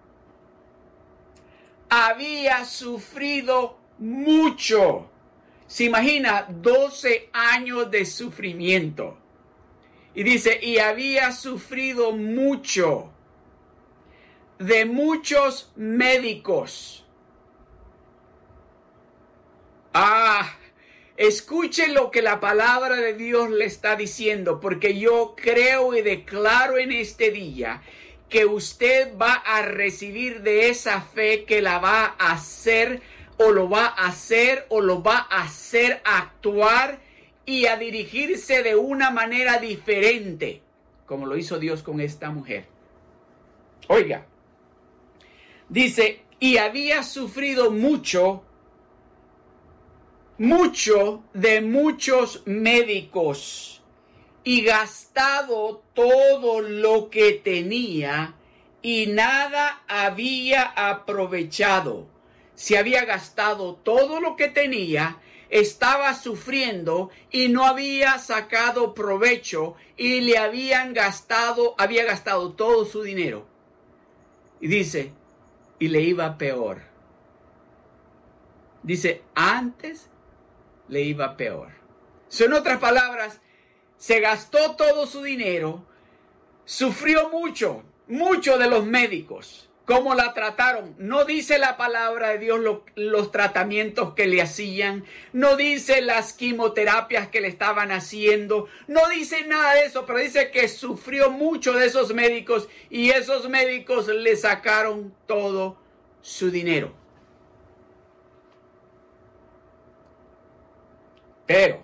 Había 1.90 2.64
sufrido 2.64 3.78
mucho. 3.98 5.10
Se 5.66 5.84
imagina 5.84 6.46
12 6.48 7.30
años 7.32 7.90
de 7.90 8.06
sufrimiento. 8.06 9.18
Y 10.14 10.22
dice, 10.24 10.58
y 10.60 10.78
había 10.78 11.30
sufrido 11.32 12.12
mucho 12.12 13.12
de 14.58 14.84
muchos 14.84 15.72
médicos. 15.74 17.06
Ah, 19.94 20.54
escuche 21.16 21.88
lo 21.88 22.10
que 22.10 22.22
la 22.22 22.40
palabra 22.40 22.96
de 22.96 23.14
Dios 23.14 23.50
le 23.50 23.64
está 23.64 23.96
diciendo, 23.96 24.60
porque 24.60 24.98
yo 24.98 25.34
creo 25.36 25.94
y 25.94 26.02
declaro 26.02 26.78
en 26.78 26.92
este 26.92 27.30
día 27.30 27.82
que 28.30 28.46
usted 28.46 29.18
va 29.18 29.34
a 29.34 29.62
recibir 29.62 30.42
de 30.42 30.70
esa 30.70 31.02
fe 31.02 31.44
que 31.44 31.60
la 31.60 31.78
va 31.78 32.14
a 32.18 32.32
hacer 32.32 33.02
o 33.36 33.50
lo 33.50 33.68
va 33.68 33.86
a 33.86 34.06
hacer 34.06 34.66
o 34.68 34.80
lo 34.80 35.02
va 35.02 35.26
a 35.28 35.42
hacer 35.42 36.00
actuar 36.04 37.00
y 37.44 37.66
a 37.66 37.76
dirigirse 37.76 38.62
de 38.62 38.76
una 38.76 39.10
manera 39.10 39.58
diferente, 39.58 40.62
como 41.06 41.26
lo 41.26 41.36
hizo 41.36 41.58
Dios 41.58 41.82
con 41.82 42.00
esta 42.00 42.30
mujer. 42.30 42.66
Oiga, 43.88 44.24
dice, 45.68 46.22
y 46.38 46.58
había 46.58 47.02
sufrido 47.02 47.70
mucho, 47.70 48.44
mucho 50.38 51.24
de 51.34 51.60
muchos 51.60 52.42
médicos 52.46 53.79
y 54.44 54.62
gastado 54.62 55.82
todo 55.94 56.60
lo 56.60 57.10
que 57.10 57.32
tenía 57.32 58.34
y 58.82 59.06
nada 59.06 59.82
había 59.86 60.62
aprovechado. 60.62 62.06
Se 62.54 62.78
había 62.78 63.04
gastado 63.04 63.74
todo 63.74 64.20
lo 64.20 64.36
que 64.36 64.48
tenía 64.48 65.18
estaba 65.50 66.14
sufriendo 66.14 67.10
y 67.30 67.48
no 67.48 67.66
había 67.66 68.18
sacado 68.18 68.94
provecho 68.94 69.74
y 69.96 70.20
le 70.20 70.38
habían 70.38 70.94
gastado, 70.94 71.74
había 71.76 72.04
gastado 72.04 72.52
todo 72.52 72.84
su 72.84 73.02
dinero. 73.02 73.46
Y 74.60 74.68
dice, 74.68 75.12
y 75.78 75.88
le 75.88 76.00
iba 76.02 76.38
peor. 76.38 76.82
Dice, 78.82 79.22
antes 79.34 80.08
le 80.88 81.02
iba 81.02 81.36
peor. 81.36 81.72
Son 82.28 82.52
otras 82.52 82.78
palabras, 82.78 83.40
se 84.00 84.18
gastó 84.18 84.74
todo 84.76 85.06
su 85.06 85.22
dinero, 85.22 85.84
sufrió 86.64 87.28
mucho, 87.28 87.84
mucho 88.08 88.58
de 88.58 88.66
los 88.66 88.84
médicos 88.84 89.70
cómo 89.90 90.14
la 90.14 90.34
trataron. 90.34 90.94
No 90.98 91.24
dice 91.24 91.58
la 91.58 91.76
palabra 91.76 92.28
de 92.28 92.38
Dios 92.38 92.60
los 92.94 93.32
tratamientos 93.32 94.14
que 94.14 94.28
le 94.28 94.40
hacían, 94.40 95.04
no 95.32 95.56
dice 95.56 96.00
las 96.00 96.32
quimioterapias 96.32 97.26
que 97.26 97.40
le 97.40 97.48
estaban 97.48 97.90
haciendo, 97.90 98.68
no 98.86 99.08
dice 99.08 99.44
nada 99.48 99.74
de 99.74 99.86
eso, 99.86 100.06
pero 100.06 100.20
dice 100.20 100.52
que 100.52 100.68
sufrió 100.68 101.32
mucho 101.32 101.72
de 101.72 101.86
esos 101.86 102.14
médicos 102.14 102.68
y 102.88 103.10
esos 103.10 103.48
médicos 103.48 104.06
le 104.06 104.36
sacaron 104.36 105.12
todo 105.26 105.76
su 106.20 106.52
dinero. 106.52 106.92
Pero, 111.46 111.82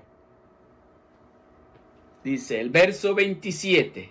dice 2.26 2.60
el 2.60 2.70
verso 2.70 3.14
27, 3.14 4.10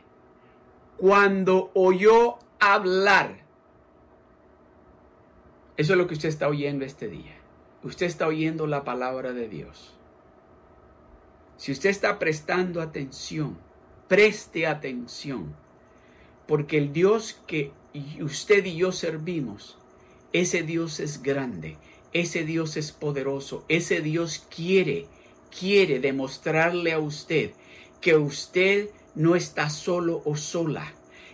cuando 0.95 1.69
oyó 1.73 2.39
hablar, 2.59 3.43
eso 5.75 5.93
es 5.93 5.97
lo 5.97 6.07
que 6.07 6.13
usted 6.13 6.29
está 6.29 6.47
oyendo 6.47 6.85
este 6.85 7.09
día. 7.09 7.35
Usted 7.83 8.05
está 8.05 8.25
oyendo 8.25 8.67
la 8.67 8.85
palabra 8.85 9.33
de 9.33 9.49
Dios. 9.49 9.93
Si 11.57 11.73
usted 11.73 11.89
está 11.89 12.17
prestando 12.17 12.81
atención, 12.81 13.57
preste 14.07 14.65
atención, 14.65 15.53
porque 16.47 16.77
el 16.77 16.93
Dios 16.93 17.41
que 17.45 17.73
usted 18.21 18.65
y 18.65 18.77
yo 18.77 18.93
servimos, 18.93 19.77
ese 20.31 20.63
Dios 20.63 21.01
es 21.01 21.21
grande, 21.21 21.77
ese 22.13 22.45
Dios 22.45 22.77
es 22.77 22.93
poderoso, 22.93 23.65
ese 23.67 23.99
Dios 23.99 24.47
quiere, 24.49 25.07
quiere 25.57 25.99
demostrarle 25.99 26.93
a 26.93 26.99
usted 26.99 27.51
que 28.05 28.15
usted 28.15 28.89
no 29.15 29.35
está 29.35 29.71
solo 29.71 30.21
o 30.25 30.37
sola, 30.37 30.93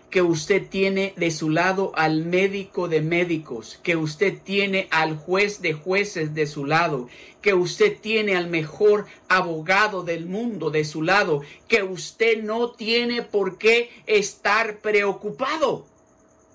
que 0.09 0.21
usted 0.21 0.69
tiene 0.69 1.13
de 1.17 1.29
su 1.29 1.49
lado 1.49 1.91
al 1.95 2.23
médico 2.23 2.87
de 2.87 3.01
médicos, 3.01 3.77
que 3.83 3.97
usted 3.97 4.41
tiene 4.41 4.87
al 4.89 5.17
juez 5.17 5.61
de 5.61 5.73
jueces 5.73 6.33
de 6.33 6.47
su 6.47 6.63
lado, 6.63 7.09
que 7.41 7.53
usted 7.53 7.99
tiene 7.99 8.37
al 8.37 8.47
mejor 8.47 9.05
abogado 9.27 10.03
del 10.03 10.27
mundo 10.27 10.69
de 10.69 10.85
su 10.85 11.01
lado, 11.01 11.41
que 11.67 11.83
usted 11.83 12.41
no 12.41 12.71
tiene 12.71 13.21
por 13.21 13.57
qué 13.57 13.89
estar 14.07 14.77
preocupado 14.77 15.85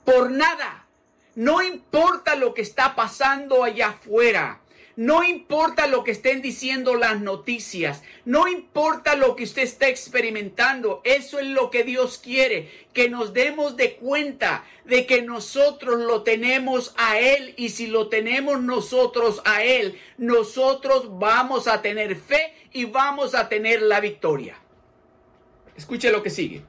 por 0.06 0.30
nada. 0.30 0.86
No 1.34 1.62
importa 1.62 2.36
lo 2.36 2.54
que 2.54 2.62
está 2.62 2.94
pasando 2.96 3.62
allá 3.62 3.88
afuera. 3.88 4.62
No 4.96 5.22
importa 5.22 5.86
lo 5.86 6.04
que 6.04 6.10
estén 6.12 6.40
diciendo 6.40 6.94
las 6.94 7.20
noticias, 7.20 8.02
no 8.24 8.48
importa 8.48 9.14
lo 9.14 9.36
que 9.36 9.44
usted 9.44 9.62
esté 9.62 9.90
experimentando, 9.90 11.02
eso 11.04 11.38
es 11.38 11.46
lo 11.48 11.70
que 11.70 11.84
Dios 11.84 12.16
quiere, 12.16 12.70
que 12.94 13.10
nos 13.10 13.34
demos 13.34 13.76
de 13.76 13.96
cuenta 13.96 14.64
de 14.86 15.04
que 15.04 15.20
nosotros 15.20 16.00
lo 16.00 16.22
tenemos 16.22 16.94
a 16.96 17.18
Él 17.18 17.52
y 17.58 17.68
si 17.68 17.88
lo 17.88 18.08
tenemos 18.08 18.62
nosotros 18.62 19.42
a 19.44 19.62
Él, 19.62 20.00
nosotros 20.16 21.18
vamos 21.18 21.68
a 21.68 21.82
tener 21.82 22.16
fe 22.16 22.54
y 22.72 22.86
vamos 22.86 23.34
a 23.34 23.50
tener 23.50 23.82
la 23.82 24.00
victoria. 24.00 24.58
Escuche 25.76 26.10
lo 26.10 26.22
que 26.22 26.30
sigue. 26.30 26.64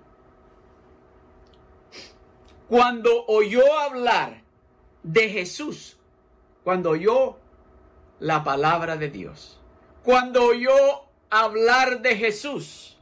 Cuando 2.68 3.26
oyó 3.28 3.80
hablar 3.80 4.44
de 5.02 5.30
Jesús, 5.30 5.98
cuando 6.66 6.90
oyó 6.90 7.38
la 8.20 8.44
palabra 8.44 8.98
de 8.98 9.10
Dios. 9.10 9.60
Cuando 10.04 10.46
oyó 10.46 11.06
hablar 11.30 12.02
de 12.02 12.16
Jesús, 12.16 12.98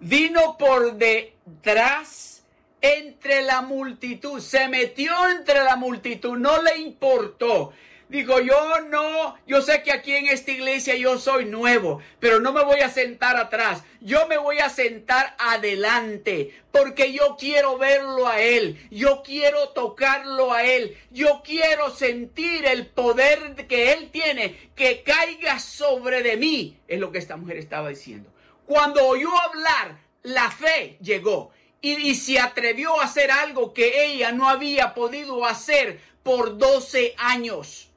vino 0.00 0.56
por 0.58 0.94
detrás 0.94 2.42
entre 2.80 3.42
la 3.42 3.60
multitud, 3.62 4.40
se 4.40 4.68
metió 4.68 5.12
entre 5.28 5.62
la 5.62 5.76
multitud, 5.76 6.36
no 6.38 6.62
le 6.62 6.78
importó 6.78 7.72
Digo, 8.10 8.40
yo 8.40 8.80
no, 8.88 9.36
yo 9.46 9.62
sé 9.62 9.84
que 9.84 9.92
aquí 9.92 10.16
en 10.16 10.26
esta 10.26 10.50
iglesia 10.50 10.96
yo 10.96 11.16
soy 11.16 11.44
nuevo, 11.44 12.00
pero 12.18 12.40
no 12.40 12.52
me 12.52 12.64
voy 12.64 12.80
a 12.80 12.90
sentar 12.90 13.36
atrás. 13.36 13.84
Yo 14.00 14.26
me 14.26 14.36
voy 14.36 14.58
a 14.58 14.68
sentar 14.68 15.36
adelante 15.38 16.60
porque 16.72 17.12
yo 17.12 17.36
quiero 17.38 17.78
verlo 17.78 18.26
a 18.26 18.40
Él. 18.40 18.84
Yo 18.90 19.22
quiero 19.22 19.68
tocarlo 19.68 20.52
a 20.52 20.64
Él. 20.64 20.98
Yo 21.12 21.40
quiero 21.44 21.94
sentir 21.94 22.66
el 22.66 22.88
poder 22.88 23.54
que 23.68 23.92
Él 23.92 24.10
tiene 24.10 24.72
que 24.74 25.04
caiga 25.04 25.60
sobre 25.60 26.24
de 26.24 26.36
mí. 26.36 26.80
Es 26.88 26.98
lo 26.98 27.12
que 27.12 27.18
esta 27.18 27.36
mujer 27.36 27.58
estaba 27.58 27.90
diciendo. 27.90 28.28
Cuando 28.66 29.06
oyó 29.06 29.30
hablar, 29.38 30.00
la 30.24 30.50
fe 30.50 30.98
llegó. 31.00 31.52
Y, 31.80 31.92
y, 31.92 32.16
se 32.16 32.40
atrevió 32.40 33.00
a 33.00 33.04
hacer 33.04 33.30
algo 33.30 33.72
que 33.72 34.04
ella 34.04 34.32
no 34.32 34.48
había 34.48 34.94
podido 34.94 35.46
hacer 35.46 36.00
por 36.24 36.58
12 36.58 37.14
años 37.16 37.89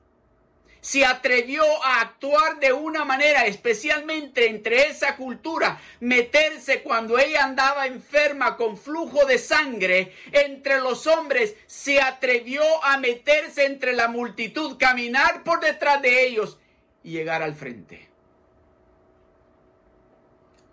se 0.83 1.05
atrevió 1.05 1.63
a 1.85 2.01
actuar 2.01 2.59
de 2.59 2.73
una 2.73 3.05
manera, 3.05 3.45
especialmente 3.45 4.49
entre 4.49 4.89
esa 4.89 5.15
cultura, 5.15 5.79
meterse 6.01 6.83
cuando 6.83 7.17
ella 7.17 7.45
andaba 7.45 7.87
enferma 7.87 8.57
con 8.57 8.75
flujo 8.75 9.25
de 9.25 9.37
sangre 9.37 10.11
entre 10.33 10.81
los 10.81 11.07
hombres, 11.07 11.55
se 11.67 12.01
atrevió 12.01 12.61
a 12.83 12.97
meterse 12.97 13.65
entre 13.65 13.93
la 13.93 14.09
multitud, 14.09 14.75
caminar 14.77 15.45
por 15.45 15.61
detrás 15.61 16.01
de 16.01 16.27
ellos 16.27 16.59
y 17.01 17.11
llegar 17.11 17.41
al 17.41 17.53
frente. 17.53 18.09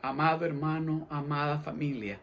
Amado 0.03 0.45
hermano, 0.45 1.07
amada 1.09 1.61
familia, 1.61 2.19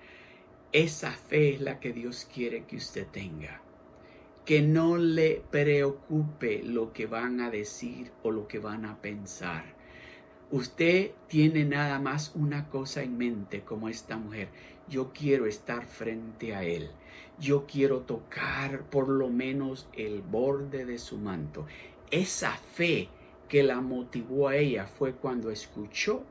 esa 0.74 1.12
fe 1.14 1.54
es 1.54 1.62
la 1.62 1.80
que 1.80 1.94
Dios 1.94 2.28
quiere 2.34 2.66
que 2.66 2.76
usted 2.76 3.08
tenga 3.08 3.62
que 4.48 4.62
no 4.62 4.96
le 4.96 5.44
preocupe 5.52 6.64
lo 6.64 6.94
que 6.94 7.06
van 7.06 7.42
a 7.42 7.52
decir 7.52 8.14
o 8.24 8.32
lo 8.32 8.48
que 8.48 8.60
van 8.60 8.86
a 8.86 9.02
pensar. 9.02 9.66
Usted 10.52 11.12
tiene 11.28 11.66
nada 11.66 12.00
más 12.00 12.32
una 12.34 12.70
cosa 12.70 13.04
en 13.04 13.18
mente 13.18 13.66
como 13.66 13.90
esta 13.90 14.16
mujer. 14.16 14.48
Yo 14.88 15.12
quiero 15.12 15.48
estar 15.48 15.86
frente 15.86 16.56
a 16.56 16.64
él. 16.64 16.92
Yo 17.38 17.66
quiero 17.68 18.04
tocar 18.04 18.84
por 18.84 19.10
lo 19.10 19.28
menos 19.28 19.90
el 19.92 20.22
borde 20.22 20.86
de 20.86 20.98
su 20.98 21.18
manto. 21.18 21.66
Esa 22.10 22.54
fe 22.54 23.10
que 23.50 23.64
la 23.64 23.82
motivó 23.82 24.48
a 24.48 24.56
ella 24.56 24.88
fue 24.88 25.12
cuando 25.12 25.52
escuchó 25.52 26.24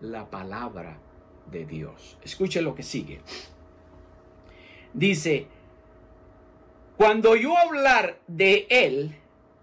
la 0.00 0.30
palabra 0.30 0.96
de 1.52 1.66
Dios. 1.66 2.16
Escuche 2.22 2.62
lo 2.62 2.74
que 2.74 2.82
sigue. 2.82 3.20
Dice, 4.94 5.48
cuando 6.96 7.30
oyó 7.30 7.56
hablar 7.56 8.18
de 8.26 8.66
él, 8.70 9.16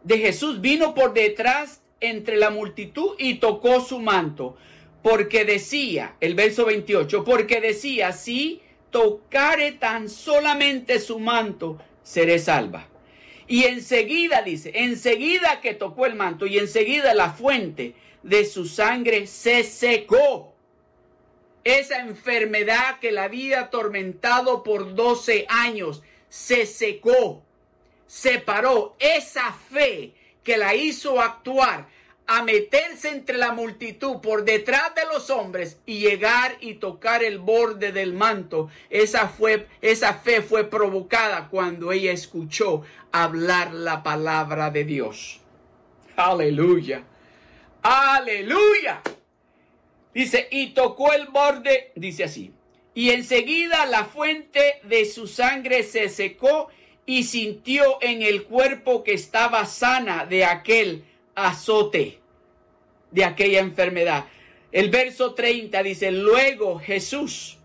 de 0.03 0.17
Jesús, 0.17 0.61
vino 0.61 0.93
por 0.93 1.13
detrás 1.13 1.81
entre 1.99 2.37
la 2.37 2.49
multitud 2.49 3.15
y 3.17 3.35
tocó 3.35 3.79
su 3.81 3.99
manto, 3.99 4.57
porque 5.01 5.45
decía, 5.45 6.15
el 6.19 6.35
verso 6.35 6.65
28, 6.65 7.23
porque 7.23 7.61
decía, 7.61 8.11
si 8.11 8.61
tocare 8.89 9.71
tan 9.71 10.09
solamente 10.09 10.99
su 10.99 11.19
manto, 11.19 11.79
seré 12.03 12.39
salva. 12.39 12.87
Y 13.47 13.63
enseguida 13.65 14.41
dice, 14.41 14.71
enseguida 14.75 15.61
que 15.61 15.73
tocó 15.73 16.05
el 16.05 16.15
manto 16.15 16.45
y 16.45 16.57
enseguida 16.57 17.13
la 17.13 17.31
fuente 17.31 17.95
de 18.23 18.45
su 18.45 18.65
sangre 18.65 19.27
se 19.27 19.63
secó. 19.63 20.53
Esa 21.63 21.99
enfermedad 21.99 22.99
que 22.99 23.11
la 23.11 23.23
había 23.23 23.61
atormentado 23.61 24.63
por 24.63 24.95
12 24.95 25.45
años 25.47 26.01
se 26.31 26.65
secó, 26.65 27.43
se 28.07 28.39
paró. 28.39 28.95
Esa 28.99 29.51
fe 29.51 30.13
que 30.43 30.55
la 30.55 30.73
hizo 30.73 31.19
actuar 31.19 31.89
a 32.25 32.41
meterse 32.43 33.09
entre 33.09 33.37
la 33.37 33.51
multitud 33.51 34.21
por 34.21 34.45
detrás 34.45 34.95
de 34.95 35.05
los 35.11 35.29
hombres 35.29 35.81
y 35.85 35.99
llegar 35.99 36.55
y 36.61 36.75
tocar 36.75 37.21
el 37.21 37.37
borde 37.37 37.91
del 37.91 38.13
manto. 38.13 38.69
Esa 38.89 39.27
fue 39.27 39.67
esa 39.81 40.13
fe 40.13 40.41
fue 40.41 40.63
provocada 40.69 41.49
cuando 41.49 41.91
ella 41.91 42.13
escuchó 42.13 42.83
hablar 43.11 43.73
la 43.73 44.01
palabra 44.01 44.71
de 44.71 44.85
Dios. 44.85 45.41
Aleluya. 46.15 47.03
Aleluya. 47.81 49.01
Dice, 50.13 50.47
y 50.49 50.73
tocó 50.73 51.11
el 51.11 51.27
borde, 51.27 51.91
dice 51.95 52.23
así. 52.23 52.53
Y 52.93 53.11
enseguida 53.11 53.85
la 53.85 54.05
fuente 54.05 54.79
de 54.83 55.05
su 55.05 55.27
sangre 55.27 55.83
se 55.83 56.09
secó 56.09 56.69
y 57.05 57.23
sintió 57.23 57.97
en 58.01 58.21
el 58.21 58.43
cuerpo 58.43 59.03
que 59.03 59.13
estaba 59.13 59.65
sana 59.65 60.25
de 60.25 60.45
aquel 60.45 61.05
azote 61.35 62.19
de 63.11 63.25
aquella 63.25 63.59
enfermedad. 63.59 64.25
El 64.71 64.89
verso 64.89 65.33
30 65.33 65.83
dice, 65.83 66.11
luego 66.11 66.79
Jesús, 66.79 67.57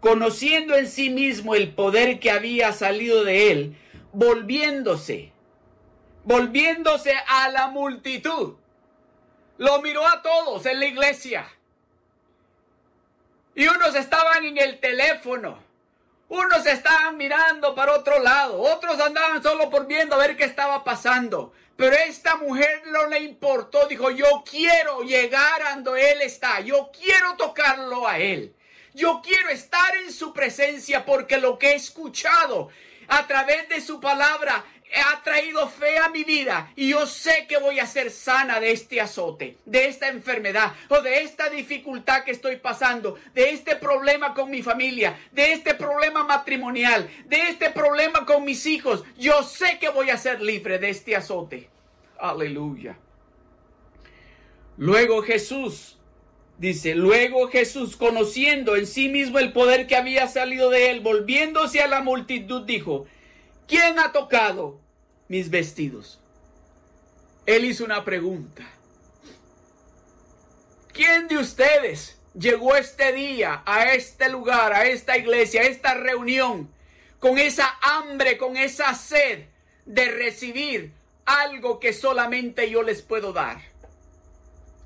conociendo 0.00 0.76
en 0.76 0.88
sí 0.88 1.10
mismo 1.10 1.54
el 1.54 1.72
poder 1.72 2.20
que 2.20 2.30
había 2.30 2.72
salido 2.72 3.24
de 3.24 3.50
él, 3.50 3.76
volviéndose, 4.12 5.32
volviéndose 6.24 7.12
a 7.28 7.48
la 7.48 7.68
multitud, 7.68 8.54
lo 9.58 9.82
miró 9.82 10.06
a 10.06 10.22
todos 10.22 10.66
en 10.66 10.80
la 10.80 10.86
iglesia. 10.86 11.48
Y 13.56 13.66
unos 13.66 13.94
estaban 13.94 14.44
en 14.44 14.58
el 14.58 14.78
teléfono, 14.80 15.58
unos 16.28 16.66
estaban 16.66 17.16
mirando 17.16 17.74
para 17.74 17.94
otro 17.94 18.20
lado, 18.20 18.60
otros 18.60 19.00
andaban 19.00 19.42
solo 19.42 19.70
por 19.70 19.86
viendo 19.86 20.14
a 20.14 20.18
ver 20.18 20.36
qué 20.36 20.44
estaba 20.44 20.84
pasando. 20.84 21.54
Pero 21.74 21.96
esta 21.96 22.36
mujer 22.36 22.82
no 22.88 23.06
le 23.06 23.20
importó, 23.20 23.88
dijo, 23.88 24.10
yo 24.10 24.44
quiero 24.48 25.00
llegar 25.04 25.62
a 25.62 25.74
donde 25.74 26.12
Él 26.12 26.20
está, 26.20 26.60
yo 26.60 26.90
quiero 26.92 27.34
tocarlo 27.36 28.06
a 28.06 28.18
Él. 28.18 28.54
Yo 28.92 29.22
quiero 29.24 29.48
estar 29.48 29.96
en 29.96 30.12
su 30.12 30.34
presencia 30.34 31.06
porque 31.06 31.38
lo 31.38 31.58
que 31.58 31.70
he 31.70 31.74
escuchado 31.76 32.68
a 33.08 33.26
través 33.26 33.70
de 33.70 33.80
su 33.80 34.00
palabra 34.00 34.66
ha 34.94 35.22
traído 35.22 35.68
fe 35.68 35.98
a 35.98 36.08
mi 36.08 36.24
vida 36.24 36.72
y 36.76 36.90
yo 36.90 37.06
sé 37.06 37.46
que 37.48 37.58
voy 37.58 37.78
a 37.80 37.86
ser 37.86 38.10
sana 38.10 38.60
de 38.60 38.70
este 38.70 39.00
azote, 39.00 39.56
de 39.64 39.86
esta 39.86 40.08
enfermedad 40.08 40.72
o 40.88 41.00
de 41.00 41.22
esta 41.22 41.48
dificultad 41.50 42.24
que 42.24 42.30
estoy 42.30 42.56
pasando, 42.56 43.18
de 43.34 43.50
este 43.50 43.76
problema 43.76 44.34
con 44.34 44.50
mi 44.50 44.62
familia, 44.62 45.18
de 45.32 45.52
este 45.52 45.74
problema 45.74 46.24
matrimonial, 46.24 47.08
de 47.26 47.48
este 47.48 47.70
problema 47.70 48.24
con 48.24 48.44
mis 48.44 48.66
hijos. 48.66 49.04
Yo 49.18 49.42
sé 49.42 49.78
que 49.78 49.88
voy 49.88 50.10
a 50.10 50.18
ser 50.18 50.40
libre 50.40 50.78
de 50.78 50.90
este 50.90 51.16
azote. 51.16 51.68
Aleluya. 52.18 52.96
Luego 54.78 55.22
Jesús, 55.22 55.96
dice, 56.58 56.94
luego 56.94 57.48
Jesús, 57.48 57.96
conociendo 57.96 58.76
en 58.76 58.86
sí 58.86 59.08
mismo 59.08 59.38
el 59.38 59.52
poder 59.52 59.86
que 59.86 59.96
había 59.96 60.28
salido 60.28 60.70
de 60.70 60.90
él, 60.90 61.00
volviéndose 61.00 61.80
a 61.80 61.88
la 61.88 62.02
multitud, 62.02 62.62
dijo, 62.62 63.06
¿quién 63.66 63.98
ha 63.98 64.12
tocado 64.12 64.80
mis 65.28 65.50
vestidos? 65.50 66.20
Él 67.46 67.64
hizo 67.64 67.84
una 67.84 68.04
pregunta. 68.04 68.64
¿Quién 70.92 71.28
de 71.28 71.38
ustedes 71.38 72.18
llegó 72.34 72.74
este 72.74 73.12
día 73.12 73.62
a 73.66 73.92
este 73.92 74.28
lugar, 74.30 74.72
a 74.72 74.86
esta 74.86 75.16
iglesia, 75.16 75.60
a 75.60 75.64
esta 75.64 75.94
reunión, 75.94 76.72
con 77.18 77.38
esa 77.38 77.78
hambre, 77.82 78.38
con 78.38 78.56
esa 78.56 78.94
sed 78.94 79.46
de 79.84 80.10
recibir 80.10 80.92
algo 81.24 81.78
que 81.78 81.92
solamente 81.92 82.70
yo 82.70 82.82
les 82.82 83.02
puedo 83.02 83.32
dar? 83.32 83.58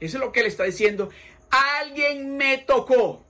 Eso 0.00 0.16
es 0.16 0.20
lo 0.20 0.32
que 0.32 0.40
él 0.40 0.46
está 0.46 0.64
diciendo. 0.64 1.10
Alguien 1.50 2.36
me 2.36 2.58
tocó, 2.58 3.24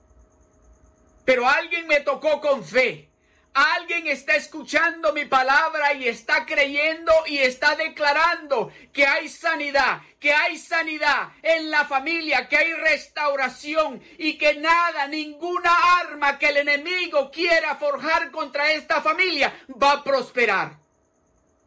pero 1.25 1.47
alguien 1.47 1.87
me 1.87 2.01
tocó 2.01 2.41
con 2.41 2.65
fe. 2.65 3.10
Alguien 3.53 4.07
está 4.07 4.37
escuchando 4.37 5.13
mi 5.13 5.25
palabra 5.25 5.93
y 5.95 6.07
está 6.07 6.47
creyendo 6.47 7.13
y 7.27 7.39
está 7.39 7.75
declarando 7.75 8.73
que 8.93 9.05
hay 9.05 9.29
sanidad, 9.29 10.03
que 10.21 10.33
hay 10.33 10.57
sanidad 10.57 11.31
en 11.43 11.69
la 11.69 11.85
familia, 11.85 12.49
que 12.49 12.57
hay 12.57 12.73
restauración 12.75 14.01
y 14.19 14.39
que 14.39 14.55
nada, 14.55 15.09
ninguna 15.09 15.73
arma 15.99 16.39
que 16.39 16.47
el 16.47 16.59
enemigo 16.59 17.33
quiera 17.33 17.75
forjar 17.75 18.31
contra 18.31 18.71
esta 18.73 19.03
familia 19.03 19.53
va 19.71 19.93
a 19.93 20.05
prosperar. 20.05 20.79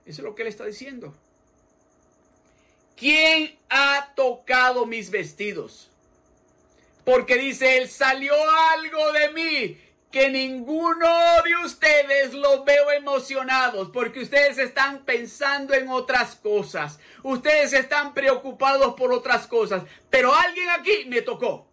Eso 0.06 0.22
es 0.22 0.26
lo 0.26 0.36
que 0.36 0.43
él 0.43 0.48
está 0.48 0.65
diciendo. 0.65 1.13
¿Quién 2.96 3.58
ha 3.69 4.13
tocado 4.15 4.86
mis 4.86 5.10
vestidos? 5.10 5.89
Porque 7.04 7.36
dice 7.36 7.78
él, 7.78 7.89
salió 7.89 8.34
algo 8.72 9.12
de 9.12 9.30
mí 9.32 9.83
que 10.13 10.30
ninguno 10.30 11.08
de 11.43 11.65
ustedes 11.65 12.36
los 12.36 12.63
veo 12.65 12.91
emocionados 12.91 13.89
porque 13.89 14.19
ustedes 14.19 14.60
están 14.60 15.04
pensando 15.06 15.73
en 15.73 15.89
otras 15.89 16.36
cosas. 16.36 16.99
Ustedes 17.23 17.73
están 17.73 18.13
preocupados 18.13 18.93
por 18.93 19.12
otras 19.12 19.47
cosas. 19.47 19.82
Pero 20.12 20.32
alguien 20.36 20.69
aquí 20.69 21.06
me 21.08 21.23
tocó. 21.23 21.67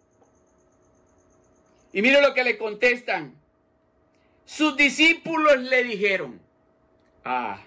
Y 1.93 2.01
mire 2.01 2.19
lo 2.19 2.33
que 2.33 2.43
le 2.43 2.57
contestan. 2.57 3.35
Sus 4.43 4.75
discípulos 4.75 5.59
le 5.59 5.83
dijeron, 5.83 6.41
ah, 7.23 7.61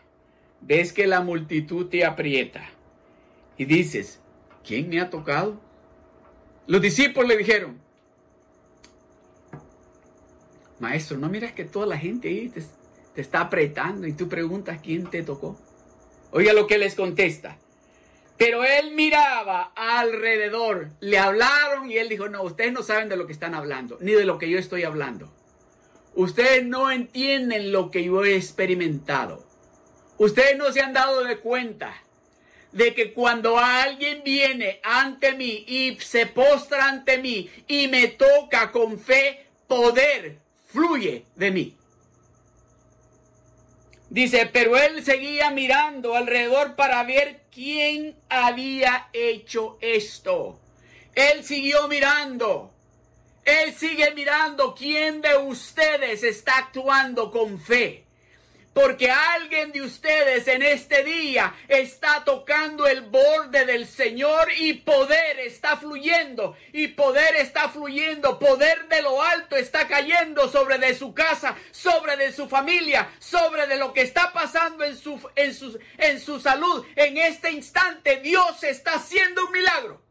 ves 0.60 0.92
que 0.92 1.06
la 1.06 1.20
multitud 1.20 1.88
te 1.88 2.04
aprieta. 2.04 2.68
Y 3.56 3.64
dices, 3.64 4.18
¿quién 4.66 4.88
me 4.88 5.00
ha 5.00 5.08
tocado? 5.08 5.60
Los 6.66 6.82
discípulos 6.82 7.28
le 7.28 7.37
dijeron, 7.37 7.84
Maestro, 10.85 11.16
¿no 11.16 11.31
miras 11.31 11.53
que 11.53 11.64
toda 11.64 11.87
la 11.87 11.97
gente 11.97 12.29
ahí 12.29 12.51
te, 12.51 12.62
está 13.18 13.40
apretando 13.40 14.07
y 14.07 14.12
tú 14.12 14.29
preguntas 14.29 14.81
quién 14.83 15.09
te 15.09 15.23
tocó? 15.23 15.59
Oiga 16.31 16.53
lo 16.53 16.66
que 16.66 16.77
les 16.77 16.94
contesta. 16.94 17.57
Pero 18.37 18.64
él 18.64 18.90
miraba 18.94 19.73
alrededor, 19.75 20.90
le 21.01 21.18
hablaron 21.18 21.90
y 21.90 21.97
él 21.97 22.11
dijo, 22.11 22.29
no, 22.29 22.42
ustedes 22.42 22.70
no 22.75 22.83
saben 22.83 23.09
de 23.09 23.16
lo 23.16 23.27
que 23.27 23.33
están 23.33 23.55
hablando, 23.55 23.97
ni 24.03 24.12
de 24.12 24.27
lo 24.27 24.37
que 24.37 24.51
yo 24.51 24.59
estoy 24.59 24.85
hablando. 24.85 25.33
Ustedes 26.14 26.66
no 26.66 26.90
entienden 26.90 27.73
lo 27.73 27.90
que 27.90 28.05
yo 28.05 28.23
he 28.23 28.37
experimentado. 28.37 29.42
Ustedes 30.18 30.59
no 30.59 30.70
se 30.70 30.83
han 30.83 30.92
dado 30.92 31.25
de 31.25 31.38
cuenta 31.38 31.94
de 32.73 32.92
que 32.92 33.14
cuando 33.14 33.59
alguien 33.59 34.23
viene 34.23 34.81
ante 34.83 35.33
mí 35.33 35.64
y 35.66 35.97
se 36.01 36.27
postra 36.27 36.88
ante 36.88 37.16
mí 37.16 37.49
y 37.68 37.88
me 37.88 38.09
toca 38.09 38.70
con 38.70 38.99
fe, 38.99 39.47
poder 39.66 40.43
fluye 40.74 41.24
de 41.37 41.50
mí. 41.52 41.76
Dice, 44.10 44.50
pero 44.52 44.76
él 44.76 45.04
seguía 45.04 45.50
mirando 45.50 46.14
alrededor 46.14 46.74
para 46.74 47.02
ver 47.04 47.44
quién 47.52 48.16
había 48.28 49.08
hecho 49.12 49.78
esto. 49.80 50.60
Él 51.14 51.44
siguió 51.44 51.88
mirando. 51.88 52.72
Él 53.44 53.74
sigue 53.74 54.12
mirando 54.14 54.74
quién 54.74 55.20
de 55.20 55.37
ustedes 55.37 56.22
está 56.22 56.58
actuando 56.58 57.30
con 57.30 57.60
fe. 57.60 58.03
Porque 58.74 59.10
alguien 59.10 59.70
de 59.72 59.82
ustedes 59.82 60.48
en 60.48 60.62
este 60.62 61.04
día 61.04 61.54
está 61.68 62.24
tocando 62.24 62.87
el 62.87 63.02
borde 63.02 63.64
del 63.64 63.87
Señor 63.87 64.48
y 64.56 64.74
poder 64.74 65.38
está 65.38 65.76
fluyendo. 65.76 66.56
Y 66.72 66.88
poder 66.88 67.37
está 67.37 67.68
fluyendo. 67.68 68.38
Poder 68.38 68.88
de 68.88 69.00
lo 69.00 69.22
alto 69.22 69.56
está 69.56 69.87
cayendo 69.87 70.48
sobre 70.48 70.78
de 70.78 70.94
su 70.94 71.14
casa, 71.14 71.56
sobre 71.70 72.16
de 72.16 72.32
su 72.32 72.48
familia, 72.48 73.10
sobre 73.20 73.66
de 73.68 73.76
lo 73.76 73.92
que 73.92 74.02
está 74.02 74.32
pasando 74.32 74.84
en 74.84 74.96
su, 74.98 75.20
en 75.37 75.54
su, 75.54 75.78
en 75.96 76.20
su 76.20 76.40
salud. 76.40 76.84
En 76.96 77.16
este 77.16 77.52
instante 77.52 78.16
Dios 78.16 78.64
está 78.64 78.94
haciendo 78.94 79.46
un 79.46 79.52
milagro. 79.52 80.03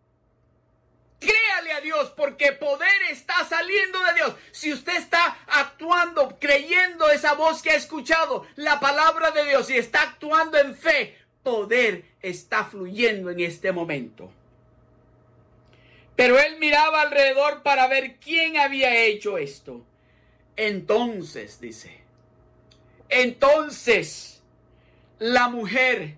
Créale 1.23 1.73
a 1.73 1.81
Dios 1.81 2.11
porque 2.15 2.51
poder 2.51 3.03
está 3.09 3.45
saliendo 3.45 3.99
de 4.03 4.13
Dios. 4.15 4.35
Si 4.51 4.73
usted 4.73 4.95
está 4.97 5.39
actuando, 5.47 6.37
creyendo 6.39 7.09
esa 7.09 7.33
voz 7.33 7.61
que 7.61 7.71
ha 7.71 7.75
escuchado, 7.75 8.45
la 8.55 8.79
palabra 8.79 9.31
de 9.31 9.45
Dios 9.45 9.69
y 9.69 9.77
está 9.77 10.01
actuando 10.01 10.57
en 10.57 10.75
fe, 10.75 11.17
poder 11.41 12.05
está 12.21 12.65
fluyendo 12.65 13.29
en 13.29 13.39
este 13.39 13.71
momento. 13.71 14.31
Pero 16.15 16.39
él 16.39 16.57
miraba 16.59 17.01
alrededor 17.01 17.63
para 17.63 17.87
ver 17.87 18.17
quién 18.17 18.57
había 18.57 18.95
hecho 19.05 19.37
esto. 19.37 19.81
Entonces, 20.55 21.59
dice, 21.59 22.01
entonces 23.09 24.33
la 25.19 25.47
mujer, 25.47 26.15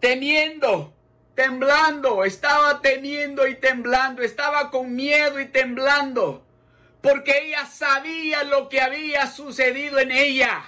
temiendo, 0.00 0.92
temblando, 1.38 2.24
estaba 2.24 2.80
temiendo 2.80 3.46
y 3.46 3.54
temblando, 3.54 4.22
estaba 4.22 4.72
con 4.72 4.96
miedo 4.96 5.38
y 5.38 5.46
temblando, 5.46 6.44
porque 7.00 7.44
ella 7.44 7.64
sabía 7.64 8.42
lo 8.42 8.68
que 8.68 8.80
había 8.80 9.28
sucedido 9.28 10.00
en 10.00 10.10
ella. 10.10 10.64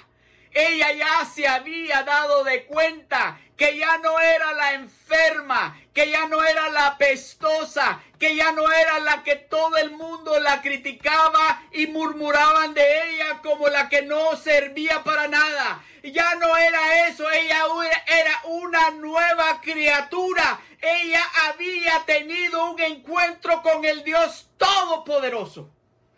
Ella 0.52 0.92
ya 0.92 1.24
se 1.24 1.48
había 1.48 2.04
dado 2.04 2.44
de 2.44 2.66
cuenta 2.66 3.40
que 3.60 3.76
ya 3.76 3.98
no 3.98 4.18
era 4.18 4.54
la 4.54 4.72
enferma, 4.72 5.78
que 5.92 6.08
ya 6.08 6.26
no 6.28 6.42
era 6.42 6.70
la 6.70 6.96
pestosa, 6.96 8.02
que 8.18 8.34
ya 8.34 8.52
no 8.52 8.72
era 8.72 9.00
la 9.00 9.22
que 9.22 9.36
todo 9.36 9.76
el 9.76 9.90
mundo 9.90 10.40
la 10.40 10.62
criticaba 10.62 11.62
y 11.70 11.86
murmuraban 11.88 12.72
de 12.72 12.80
ella 12.80 13.42
como 13.42 13.68
la 13.68 13.90
que 13.90 14.00
no 14.00 14.34
servía 14.36 15.04
para 15.04 15.28
nada. 15.28 15.84
Ya 16.02 16.36
no 16.36 16.56
era 16.56 17.06
eso, 17.06 17.30
ella 17.30 17.66
era 18.06 18.40
una 18.44 18.92
nueva 18.92 19.60
criatura. 19.60 20.58
Ella 20.80 21.22
había 21.50 22.02
tenido 22.06 22.70
un 22.70 22.80
encuentro 22.80 23.60
con 23.60 23.84
el 23.84 24.02
Dios 24.04 24.48
Todopoderoso. 24.56 25.68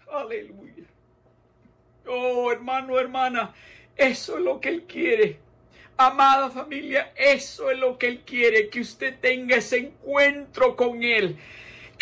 Aleluya. 0.09 0.85
Oh, 2.07 2.52
hermano, 2.52 3.00
hermana, 3.00 3.52
eso 3.96 4.38
es 4.38 4.44
lo 4.44 4.61
que 4.61 4.68
Él 4.68 4.85
quiere. 4.87 5.40
Amada 5.96 6.50
familia, 6.50 7.12
eso 7.16 7.70
es 7.70 7.78
lo 7.78 7.98
que 7.98 8.09
Él 8.09 8.20
quiere, 8.26 8.68
que 8.68 8.81
usted 8.81 9.14
tenga 9.20 9.57
ese 9.57 9.78
encuentro 9.78 10.74
con 10.76 11.02
Él 11.02 11.38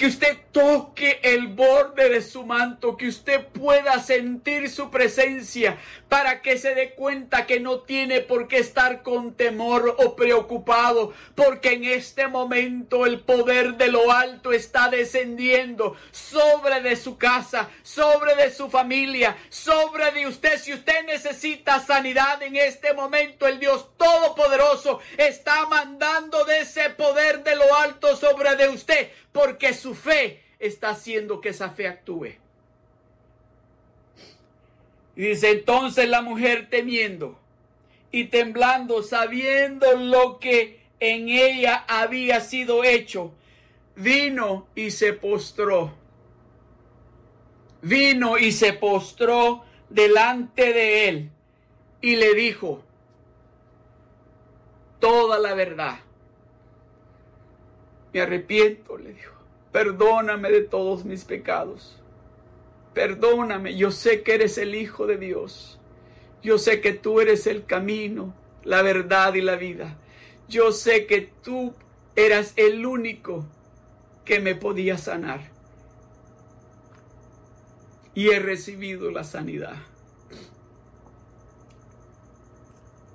que 0.00 0.06
usted 0.06 0.38
toque 0.50 1.20
el 1.22 1.48
borde 1.48 2.08
de 2.08 2.22
su 2.22 2.46
manto, 2.46 2.96
que 2.96 3.06
usted 3.06 3.46
pueda 3.48 3.98
sentir 3.98 4.70
su 4.70 4.90
presencia 4.90 5.76
para 6.10 6.42
que 6.42 6.58
se 6.58 6.74
dé 6.74 6.90
cuenta 6.90 7.46
que 7.46 7.60
no 7.60 7.82
tiene 7.82 8.20
por 8.20 8.48
qué 8.48 8.58
estar 8.58 9.02
con 9.02 9.34
temor 9.34 9.94
o 9.96 10.16
preocupado, 10.16 11.14
porque 11.36 11.72
en 11.74 11.84
este 11.84 12.26
momento 12.26 13.06
el 13.06 13.20
poder 13.20 13.76
de 13.76 13.88
lo 13.88 14.10
alto 14.10 14.52
está 14.52 14.88
descendiendo 14.90 15.96
sobre 16.10 16.80
de 16.80 16.96
su 16.96 17.16
casa, 17.16 17.70
sobre 17.84 18.34
de 18.34 18.52
su 18.52 18.68
familia, 18.68 19.38
sobre 19.50 20.10
de 20.10 20.26
usted. 20.26 20.58
Si 20.58 20.74
usted 20.74 21.06
necesita 21.06 21.78
sanidad 21.78 22.42
en 22.42 22.56
este 22.56 22.92
momento, 22.92 23.46
el 23.46 23.60
Dios 23.60 23.88
Todopoderoso 23.96 24.98
está 25.16 25.64
mandando 25.66 26.44
de 26.44 26.58
ese 26.58 26.90
poder 26.90 27.44
de 27.44 27.54
lo 27.54 27.72
alto 27.76 28.16
sobre 28.16 28.56
de 28.56 28.68
usted 28.68 29.10
porque 29.30 29.72
su 29.74 29.94
fe 29.94 30.42
está 30.58 30.90
haciendo 30.90 31.40
que 31.40 31.50
esa 31.50 31.70
fe 31.70 31.86
actúe. 31.86 32.49
Dice 35.20 35.50
entonces 35.50 36.08
la 36.08 36.22
mujer 36.22 36.68
temiendo 36.70 37.38
y 38.10 38.28
temblando, 38.28 39.02
sabiendo 39.02 39.94
lo 39.98 40.38
que 40.38 40.80
en 40.98 41.28
ella 41.28 41.84
había 41.88 42.40
sido 42.40 42.84
hecho, 42.84 43.34
vino 43.96 44.66
y 44.74 44.92
se 44.92 45.12
postró. 45.12 45.92
Vino 47.82 48.38
y 48.38 48.50
se 48.50 48.72
postró 48.72 49.62
delante 49.90 50.72
de 50.72 51.08
él 51.10 51.30
y 52.00 52.16
le 52.16 52.34
dijo 52.34 52.82
toda 55.00 55.38
la 55.38 55.52
verdad. 55.52 55.98
Me 58.14 58.22
arrepiento, 58.22 58.96
le 58.96 59.12
dijo. 59.12 59.34
Perdóname 59.70 60.50
de 60.50 60.62
todos 60.62 61.04
mis 61.04 61.26
pecados. 61.26 61.99
Perdóname, 62.94 63.76
yo 63.76 63.90
sé 63.90 64.22
que 64.22 64.34
eres 64.34 64.58
el 64.58 64.74
Hijo 64.74 65.06
de 65.06 65.16
Dios. 65.16 65.78
Yo 66.42 66.58
sé 66.58 66.80
que 66.80 66.92
tú 66.92 67.20
eres 67.20 67.46
el 67.46 67.64
camino, 67.64 68.34
la 68.64 68.82
verdad 68.82 69.34
y 69.34 69.42
la 69.42 69.56
vida. 69.56 69.98
Yo 70.48 70.72
sé 70.72 71.06
que 71.06 71.20
tú 71.42 71.74
eras 72.16 72.52
el 72.56 72.84
único 72.86 73.46
que 74.24 74.40
me 74.40 74.54
podía 74.54 74.98
sanar. 74.98 75.50
Y 78.14 78.30
he 78.30 78.40
recibido 78.40 79.10
la 79.10 79.22
sanidad. 79.22 79.76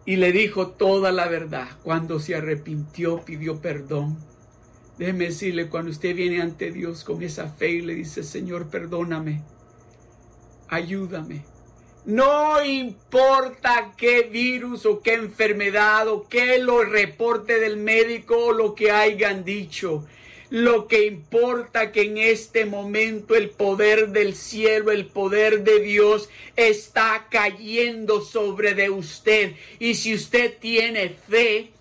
Y 0.05 0.17
le 0.17 0.31
dijo 0.31 0.67
toda 0.67 1.11
la 1.11 1.27
verdad. 1.27 1.67
Cuando 1.83 2.19
se 2.19 2.35
arrepintió, 2.35 3.25
pidió 3.25 3.59
perdón 3.59 4.17
Déjeme 4.97 5.25
decirle, 5.25 5.67
cuando 5.67 5.91
usted 5.91 6.15
viene 6.15 6.41
ante 6.41 6.71
Dios 6.71 7.03
con 7.03 7.21
esa 7.21 7.49
fe 7.49 7.71
y 7.71 7.81
le 7.81 7.95
dice, 7.95 8.23
Señor, 8.23 8.69
perdóname, 8.69 9.43
ayúdame. 10.67 11.43
No 12.06 12.63
importa 12.63 13.93
qué 13.97 14.21
virus 14.21 14.86
o 14.86 15.01
qué 15.01 15.13
enfermedad 15.13 16.08
o 16.08 16.28
qué 16.28 16.60
lo 16.60 16.84
reporte 16.84 17.60
del 17.60 17.78
médico 17.78 18.38
o 18.38 18.51
lo 18.54 18.75
que 18.75 18.91
hayan 18.91 19.43
dicho. 19.43 20.06
Lo 20.51 20.88
que 20.88 21.08
importa 21.08 21.91
que 21.91 22.04
en 22.04 22.19
este 22.19 22.65
momento 22.65 23.36
el 23.36 23.49
poder 23.49 24.10
del 24.10 24.36
cielo, 24.36 24.91
el 24.91 25.08
poder 25.08 25.63
de 25.63 25.80
Dios 25.80 26.30
está 26.56 27.25
cayendo 27.32 28.21
sobre 28.21 28.75
de 28.75 28.91
usted. 28.91 29.54
Y 29.80 29.95
si 29.95 30.13
usted 30.13 30.56
tiene 30.60 31.10
fe, 31.10 31.71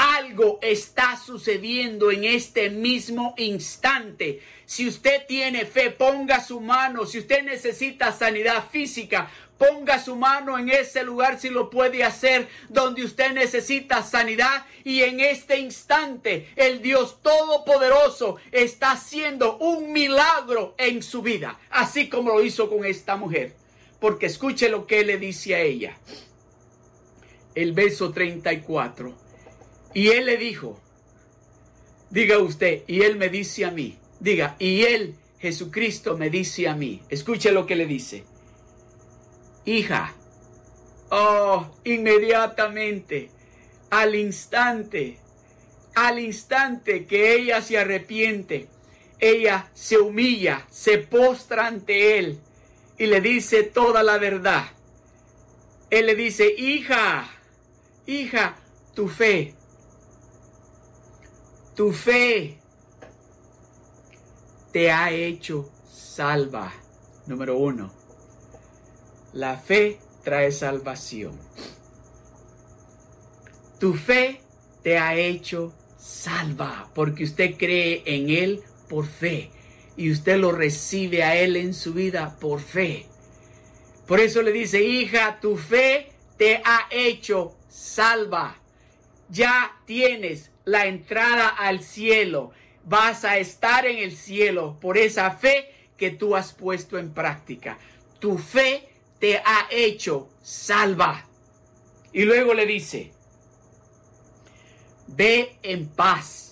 algo 0.00 0.58
está 0.62 1.18
sucediendo 1.18 2.10
en 2.10 2.24
este 2.24 2.70
mismo 2.70 3.34
instante. 3.36 4.40
Si 4.64 4.88
usted 4.88 5.26
tiene 5.26 5.66
fe, 5.66 5.90
ponga 5.90 6.42
su 6.42 6.58
mano. 6.58 7.04
Si 7.04 7.18
usted 7.18 7.44
necesita 7.44 8.10
sanidad 8.10 8.64
física, 8.70 9.30
ponga 9.58 10.02
su 10.02 10.16
mano 10.16 10.58
en 10.58 10.70
ese 10.70 11.04
lugar 11.04 11.38
si 11.38 11.50
lo 11.50 11.68
puede 11.68 12.02
hacer 12.02 12.48
donde 12.70 13.04
usted 13.04 13.32
necesita 13.32 14.02
sanidad. 14.02 14.64
Y 14.84 15.02
en 15.02 15.20
este 15.20 15.58
instante 15.58 16.48
el 16.56 16.80
Dios 16.80 17.20
Todopoderoso 17.20 18.36
está 18.52 18.92
haciendo 18.92 19.58
un 19.58 19.92
milagro 19.92 20.74
en 20.78 21.02
su 21.02 21.20
vida, 21.20 21.60
así 21.68 22.08
como 22.08 22.30
lo 22.30 22.42
hizo 22.42 22.70
con 22.70 22.86
esta 22.86 23.16
mujer. 23.16 23.54
Porque 24.00 24.26
escuche 24.26 24.70
lo 24.70 24.86
que 24.86 25.04
le 25.04 25.18
dice 25.18 25.54
a 25.54 25.60
ella. 25.60 25.98
El 27.54 27.74
verso 27.74 28.12
34. 28.12 29.29
Y 29.92 30.08
él 30.08 30.26
le 30.26 30.36
dijo, 30.36 30.80
diga 32.10 32.38
usted, 32.38 32.82
y 32.86 33.02
él 33.02 33.16
me 33.16 33.28
dice 33.28 33.64
a 33.64 33.70
mí, 33.70 33.98
diga, 34.20 34.56
y 34.58 34.82
él, 34.82 35.16
Jesucristo, 35.38 36.16
me 36.16 36.30
dice 36.30 36.68
a 36.68 36.76
mí, 36.76 37.02
escuche 37.08 37.50
lo 37.50 37.66
que 37.66 37.76
le 37.76 37.86
dice, 37.86 38.24
hija, 39.64 40.14
oh, 41.10 41.66
inmediatamente, 41.84 43.30
al 43.90 44.14
instante, 44.14 45.18
al 45.96 46.20
instante 46.20 47.06
que 47.06 47.34
ella 47.34 47.60
se 47.60 47.78
arrepiente, 47.78 48.68
ella 49.18 49.70
se 49.74 49.98
humilla, 49.98 50.66
se 50.70 50.98
postra 50.98 51.66
ante 51.66 52.18
él 52.18 52.38
y 52.96 53.06
le 53.06 53.20
dice 53.20 53.64
toda 53.64 54.02
la 54.02 54.18
verdad. 54.18 54.66
Él 55.90 56.06
le 56.06 56.14
dice, 56.14 56.54
hija, 56.56 57.28
hija, 58.06 58.56
tu 58.94 59.08
fe 59.08 59.54
tu 61.74 61.92
fe 61.92 62.58
te 64.72 64.90
ha 64.90 65.10
hecho 65.10 65.70
salva. 65.90 66.72
Número 67.26 67.56
uno, 67.58 67.92
la 69.32 69.56
fe 69.56 69.98
trae 70.24 70.52
salvación. 70.52 71.38
Tu 73.78 73.94
fe 73.94 74.40
te 74.82 74.98
ha 74.98 75.14
hecho 75.14 75.72
salva 75.98 76.90
porque 76.94 77.24
usted 77.24 77.56
cree 77.56 78.02
en 78.06 78.30
Él 78.30 78.62
por 78.88 79.06
fe 79.06 79.50
y 79.96 80.10
usted 80.10 80.38
lo 80.38 80.52
recibe 80.52 81.22
a 81.22 81.36
Él 81.36 81.56
en 81.56 81.74
su 81.74 81.92
vida 81.92 82.36
por 82.40 82.60
fe. 82.60 83.06
Por 84.06 84.18
eso 84.20 84.42
le 84.42 84.50
dice, 84.50 84.82
hija, 84.82 85.38
tu 85.40 85.56
fe 85.56 86.12
te 86.36 86.60
ha 86.64 86.88
hecho 86.90 87.54
salva. 87.68 88.56
Ya 89.30 89.76
tienes 89.86 90.50
la 90.64 90.86
entrada 90.86 91.48
al 91.48 91.82
cielo. 91.82 92.52
Vas 92.84 93.24
a 93.24 93.38
estar 93.38 93.86
en 93.86 93.98
el 93.98 94.16
cielo 94.16 94.78
por 94.80 94.98
esa 94.98 95.30
fe 95.30 95.72
que 95.96 96.10
tú 96.10 96.36
has 96.36 96.52
puesto 96.52 96.98
en 96.98 97.12
práctica. 97.12 97.78
Tu 98.18 98.38
fe 98.38 98.88
te 99.18 99.38
ha 99.38 99.66
hecho 99.70 100.28
salva. 100.42 101.26
Y 102.12 102.24
luego 102.24 102.54
le 102.54 102.66
dice, 102.66 103.12
ve 105.06 105.56
en 105.62 105.88
paz, 105.88 106.50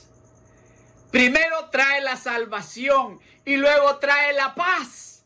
Primero 1.10 1.70
trae 1.70 2.02
la 2.02 2.16
salvación 2.16 3.20
y 3.44 3.56
luego 3.56 3.96
trae 3.96 4.34
la 4.34 4.54
paz. 4.54 5.24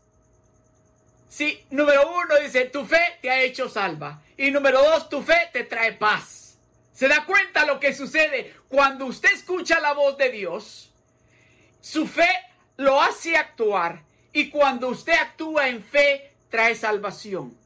Sí, 1.28 1.64
número 1.70 2.08
uno 2.08 2.36
dice, 2.40 2.66
tu 2.66 2.84
fe 2.84 3.18
te 3.20 3.30
ha 3.30 3.40
hecho 3.42 3.68
salva. 3.68 4.22
Y 4.36 4.50
número 4.50 4.82
dos, 4.82 5.08
tu 5.08 5.22
fe 5.22 5.50
te 5.52 5.64
trae 5.64 5.94
paz. 5.94 6.41
¿Se 6.92 7.09
da 7.09 7.24
cuenta 7.24 7.64
lo 7.64 7.81
que 7.81 7.94
sucede 7.94 8.55
cuando 8.68 9.07
usted 9.07 9.33
escucha 9.33 9.81
la 9.81 9.94
voz 9.94 10.16
de 10.18 10.31
Dios? 10.31 10.92
Su 11.81 12.07
fe 12.07 12.28
lo 12.76 13.00
hace 13.00 13.37
actuar 13.37 14.05
y 14.33 14.50
cuando 14.50 14.88
usted 14.88 15.14
actúa 15.14 15.68
en 15.68 15.83
fe 15.83 16.35
trae 16.50 16.74
salvación. 16.74 17.57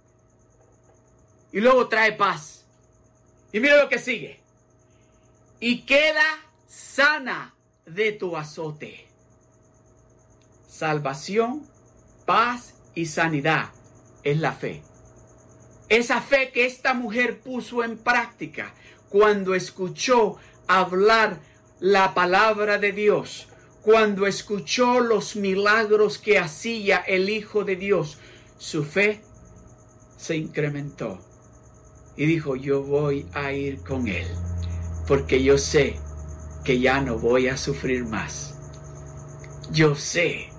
Y 1.53 1.61
luego 1.61 1.89
trae 1.89 2.13
paz. 2.13 2.67
Y 3.53 3.61
mira 3.61 3.77
lo 3.77 3.89
que 3.89 3.99
sigue. 3.99 4.41
Y 5.61 5.83
queda 5.83 6.25
sana 6.67 7.55
de 7.85 8.13
tu 8.13 8.37
azote. 8.37 9.09
Salvación, 10.69 11.67
paz 12.27 12.75
y 12.95 13.07
sanidad 13.07 13.71
es 14.23 14.39
la 14.39 14.53
fe. 14.53 14.83
Esa 15.89 16.21
fe 16.21 16.51
que 16.51 16.67
esta 16.67 16.95
mujer 16.95 17.41
puso 17.41 17.85
en 17.85 17.97
práctica 17.97 18.75
cuando 19.17 19.55
escuchó 19.55 20.37
hablar 20.69 21.41
la 21.81 22.13
palabra 22.13 22.77
de 22.77 22.93
Dios, 22.93 23.49
cuando 23.81 24.27
escuchó 24.27 25.01
los 25.01 25.37
milagros 25.37 26.19
que 26.19 26.39
hacía 26.39 26.99
el 26.99 27.31
Hijo 27.31 27.65
de 27.65 27.77
Dios, 27.77 28.19
su 28.59 28.85
fe 28.85 29.23
se 30.19 30.37
incrementó 30.37 31.19
y 32.15 32.27
dijo, 32.27 32.57
yo 32.57 32.83
voy 32.83 33.27
a 33.33 33.53
ir 33.53 33.79
con 33.79 34.07
Él, 34.07 34.27
porque 35.09 35.43
yo 35.43 35.57
sé 35.57 35.99
que 36.63 36.79
ya 36.79 37.01
no 37.01 37.19
voy 37.19 37.49
a 37.49 37.57
sufrir 37.57 38.05
más. 38.05 38.55
Yo 39.73 39.95
sé 39.95 40.51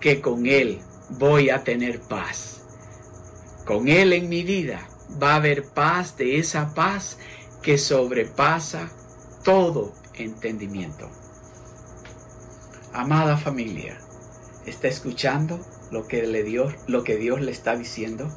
que 0.00 0.20
con 0.20 0.46
Él 0.46 0.78
voy 1.18 1.50
a 1.50 1.64
tener 1.64 2.00
paz. 2.02 2.62
Con 3.66 3.88
Él 3.88 4.12
en 4.12 4.28
mi 4.28 4.44
vida 4.44 4.88
va 5.20 5.32
a 5.32 5.36
haber 5.36 5.64
paz 5.64 6.16
de 6.16 6.38
esa 6.38 6.72
paz 6.72 7.18
que 7.62 7.78
sobrepasa 7.78 8.90
todo 9.44 9.92
entendimiento. 10.14 11.10
Amada 12.92 13.36
familia, 13.36 13.98
¿está 14.66 14.88
escuchando 14.88 15.60
lo 15.90 16.06
que, 16.06 16.26
le 16.26 16.42
dio, 16.42 16.72
lo 16.86 17.04
que 17.04 17.16
Dios 17.16 17.40
le 17.40 17.50
está 17.50 17.76
diciendo? 17.76 18.30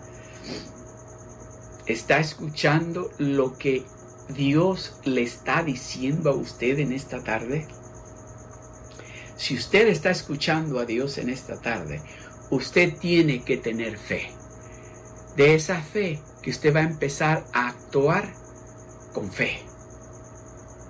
¿Está 1.85 2.19
escuchando 2.19 3.09
lo 3.17 3.57
que 3.57 3.85
Dios 4.29 4.99
le 5.03 5.23
está 5.23 5.63
diciendo 5.63 6.29
a 6.29 6.35
usted 6.35 6.79
en 6.79 6.91
esta 6.91 7.23
tarde? 7.23 7.67
Si 9.37 9.55
usted 9.55 9.87
está 9.87 10.11
escuchando 10.11 10.79
a 10.79 10.85
Dios 10.85 11.17
en 11.17 11.29
esta 11.29 11.59
tarde, 11.59 12.01
usted 12.49 12.97
tiene 12.97 13.43
que 13.43 13.57
tener 13.57 13.97
fe. 13.97 14.31
De 15.35 15.55
esa 15.55 15.81
fe 15.81 16.21
que 16.41 16.51
usted 16.51 16.73
va 16.73 16.81
a 16.81 16.83
empezar 16.83 17.45
a 17.53 17.69
actuar 17.69 18.42
con 19.13 19.31
fe. 19.31 19.59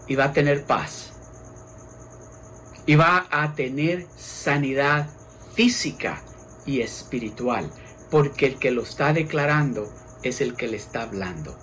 Y 0.07 0.15
va 0.15 0.25
a 0.25 0.33
tener 0.33 0.65
paz. 0.65 1.13
Y 2.85 2.95
va 2.95 3.27
a 3.31 3.53
tener 3.53 4.07
sanidad 4.17 5.09
física 5.53 6.21
y 6.65 6.81
espiritual. 6.81 7.71
Porque 8.09 8.47
el 8.47 8.59
que 8.59 8.71
lo 8.71 8.83
está 8.83 9.13
declarando 9.13 9.91
es 10.23 10.41
el 10.41 10.55
que 10.55 10.67
le 10.67 10.77
está 10.77 11.03
hablando 11.03 11.57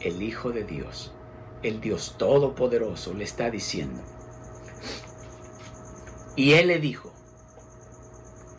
el 0.00 0.22
Hijo 0.22 0.52
de 0.52 0.64
Dios, 0.64 1.12
el 1.62 1.80
Dios 1.80 2.16
Todopoderoso, 2.18 3.14
le 3.14 3.24
está 3.24 3.50
diciendo. 3.50 4.02
Y 6.36 6.52
él 6.52 6.68
le 6.68 6.78
dijo, 6.78 7.12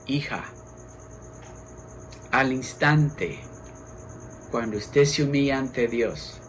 hija, 0.05 0.43
al 2.31 2.51
instante, 2.51 3.39
cuando 4.51 4.77
usted 4.77 5.05
se 5.05 5.23
humilla 5.23 5.57
ante 5.57 5.87
Dios, 5.87 6.41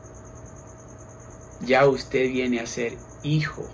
ya 1.60 1.86
usted 1.86 2.30
viene 2.30 2.60
a 2.60 2.66
ser 2.66 2.96
hijo 3.22 3.68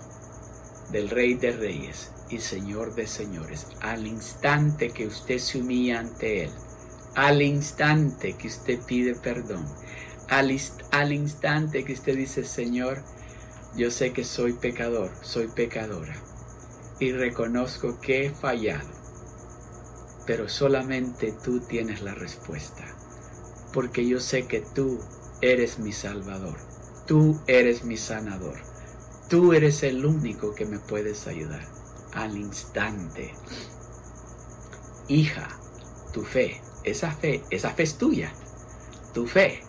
del 0.91 1.09
Rey 1.09 1.33
de 1.35 1.51
Reyes 1.51 2.11
y 2.29 2.39
Señor 2.39 2.95
de 2.95 3.07
Señores. 3.07 3.67
Al 3.81 4.07
instante 4.07 4.89
que 4.89 5.07
usted 5.07 5.39
se 5.39 5.59
humilla 5.59 5.99
ante 5.99 6.43
Él, 6.43 6.51
al 7.15 7.41
instante 7.41 8.37
que 8.37 8.47
usted 8.47 8.79
pide 8.85 9.15
perdón, 9.15 9.65
al, 10.29 11.11
instante 11.11 11.85
que 11.85 11.93
usted 11.93 12.15
dice, 12.15 12.43
Señor, 12.43 13.01
yo 13.75 13.91
sé 13.91 14.11
que 14.11 14.23
soy 14.23 14.53
pecador, 14.53 15.11
soy 15.21 15.47
pecadora, 15.47 16.15
y 16.99 17.13
reconozco 17.13 17.99
que 18.01 18.25
he 18.25 18.29
fallado, 18.29 18.89
pero 20.25 20.49
solamente 20.49 21.33
tú 21.43 21.61
tienes 21.61 22.01
la 22.01 22.13
respuesta, 22.13 22.85
porque 23.71 24.05
yo 24.05 24.19
sé 24.19 24.47
que 24.47 24.61
tú 24.61 24.99
eres 25.41 25.79
mi 25.79 25.93
Salvador, 25.93 26.57
tú 27.07 27.41
eres 27.47 27.83
mi 27.83 27.97
sanador, 27.97 28.57
tú 29.29 29.53
eres 29.53 29.81
el 29.83 30.05
único 30.05 30.53
que 30.53 30.65
me 30.65 30.77
puedes 30.77 31.25
ayudar 31.25 31.65
al 32.13 32.37
instante. 32.37 33.33
Hija, 35.07 35.47
tu 36.13 36.23
fe, 36.23 36.61
esa 36.83 37.11
fe, 37.11 37.43
esa 37.49 37.71
fe 37.71 37.83
es 37.83 37.97
tuya, 37.97 38.33
tu 39.13 39.25
fe 39.25 39.63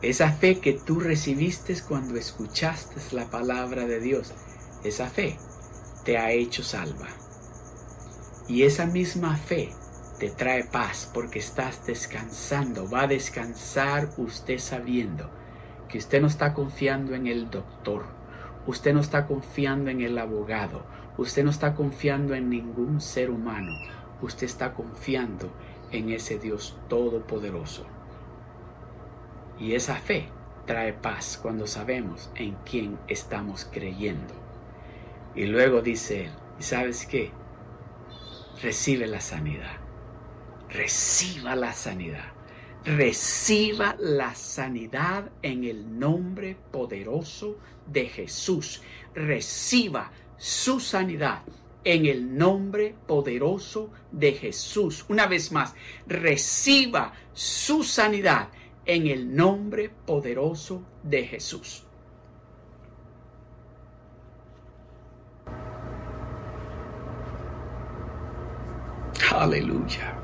esa 0.00 0.30
fe 0.30 0.60
que 0.60 0.74
tú 0.74 1.00
recibiste 1.00 1.74
cuando 1.82 2.16
escuchaste 2.16 3.00
la 3.10 3.28
palabra 3.28 3.84
de 3.84 3.98
Dios, 3.98 4.32
esa 4.84 5.10
fe 5.10 5.36
te 6.04 6.18
ha 6.18 6.30
hecho 6.30 6.62
salva. 6.62 7.08
Y 8.46 8.62
esa 8.62 8.86
misma 8.86 9.36
fe 9.36 9.74
te 10.20 10.30
trae 10.30 10.64
paz 10.64 11.10
porque 11.12 11.40
estás 11.40 11.84
descansando. 11.84 12.88
Va 12.88 13.02
a 13.02 13.06
descansar 13.08 14.10
usted 14.18 14.58
sabiendo 14.58 15.28
que 15.88 15.98
usted 15.98 16.20
no 16.20 16.26
está 16.26 16.54
confiando 16.54 17.14
en 17.14 17.26
el 17.26 17.50
doctor, 17.50 18.04
usted 18.66 18.92
no 18.92 19.00
está 19.00 19.26
confiando 19.26 19.90
en 19.90 20.00
el 20.00 20.18
abogado, 20.18 20.84
usted 21.16 21.44
no 21.44 21.50
está 21.50 21.74
confiando 21.74 22.34
en 22.34 22.50
ningún 22.50 23.00
ser 23.00 23.30
humano, 23.30 23.72
usted 24.20 24.46
está 24.46 24.74
confiando 24.74 25.50
en 25.90 26.10
ese 26.10 26.38
Dios 26.38 26.76
todopoderoso. 26.88 27.86
Y 29.58 29.74
esa 29.74 29.96
fe 29.96 30.28
trae 30.66 30.92
paz 30.92 31.38
cuando 31.40 31.66
sabemos 31.66 32.30
en 32.34 32.56
quién 32.64 32.98
estamos 33.08 33.66
creyendo. 33.70 34.34
Y 35.34 35.46
luego 35.46 35.80
dice 35.80 36.26
él, 36.26 36.30
¿y 36.60 36.62
sabes 36.62 37.06
qué? 37.06 37.32
Recibe 38.62 39.06
la 39.06 39.20
sanidad. 39.20 39.76
Reciba 40.68 41.56
la 41.56 41.72
sanidad. 41.72 42.37
Reciba 42.84 43.96
la 43.98 44.34
sanidad 44.34 45.30
en 45.42 45.64
el 45.64 45.98
nombre 45.98 46.56
poderoso 46.70 47.58
de 47.86 48.06
Jesús. 48.06 48.82
Reciba 49.14 50.10
su 50.36 50.80
sanidad 50.80 51.42
en 51.84 52.06
el 52.06 52.36
nombre 52.36 52.94
poderoso 53.06 53.90
de 54.12 54.32
Jesús. 54.32 55.04
Una 55.08 55.26
vez 55.26 55.52
más, 55.52 55.74
reciba 56.06 57.12
su 57.32 57.82
sanidad 57.82 58.48
en 58.84 59.06
el 59.06 59.34
nombre 59.34 59.90
poderoso 60.06 60.82
de 61.02 61.26
Jesús. 61.26 61.84
Aleluya. 69.30 70.16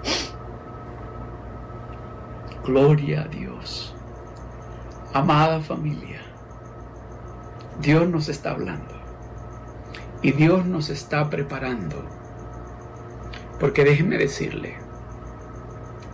Gloria 2.64 3.24
a 3.24 3.28
Dios. 3.28 3.94
Amada 5.12 5.60
familia, 5.60 6.22
Dios 7.78 8.08
nos 8.08 8.30
está 8.30 8.52
hablando 8.52 8.94
y 10.22 10.32
Dios 10.32 10.64
nos 10.64 10.88
está 10.88 11.28
preparando. 11.28 12.02
Porque 13.60 13.84
déjeme 13.84 14.16
decirle, 14.16 14.78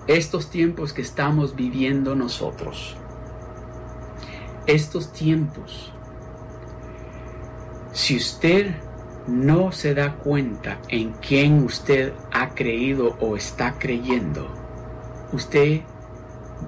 estos 0.09 0.51
tiempos 0.51 0.93
que 0.93 1.03
estamos 1.03 1.55
viviendo 1.55 2.17
nosotros, 2.17 2.97
estos 4.67 5.13
tiempos, 5.13 5.93
si 7.93 8.17
usted 8.17 8.75
no 9.29 9.71
se 9.71 9.95
da 9.95 10.17
cuenta 10.17 10.81
en 10.89 11.13
quién 11.13 11.63
usted 11.63 12.13
ha 12.33 12.49
creído 12.57 13.17
o 13.21 13.37
está 13.37 13.79
creyendo, 13.79 14.53
usted 15.33 15.83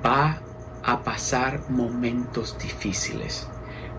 va 0.04 0.40
a 0.82 1.02
pasar 1.02 1.70
momentos 1.70 2.58
difíciles. 2.58 3.48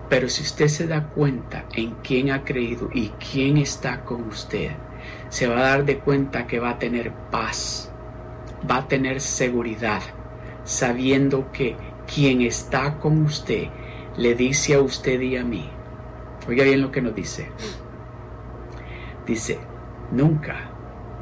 Pero 0.08 0.28
si 0.28 0.42
usted 0.42 0.68
se 0.68 0.86
da 0.86 1.08
cuenta 1.08 1.64
en 1.72 1.94
quién 2.02 2.30
ha 2.30 2.44
creído 2.44 2.90
y 2.92 3.08
quién 3.32 3.56
está 3.56 4.04
con 4.04 4.28
usted, 4.28 4.72
se 5.28 5.46
va 5.46 5.58
a 5.58 5.70
dar 5.70 5.84
de 5.84 5.98
cuenta 5.98 6.46
que 6.46 6.60
va 6.60 6.70
a 6.70 6.78
tener 6.78 7.12
paz, 7.30 7.90
va 8.70 8.78
a 8.78 8.88
tener 8.88 9.20
seguridad, 9.20 10.02
sabiendo 10.64 11.50
que 11.52 11.76
quien 12.12 12.42
está 12.42 12.98
con 12.98 13.22
usted 13.24 13.68
le 14.16 14.34
dice 14.34 14.74
a 14.74 14.80
usted 14.80 15.20
y 15.20 15.36
a 15.36 15.44
mí, 15.44 15.68
oiga 16.46 16.64
bien 16.64 16.82
lo 16.82 16.90
que 16.90 17.02
nos 17.02 17.14
dice, 17.14 17.50
dice, 19.26 19.58
nunca. 20.12 20.70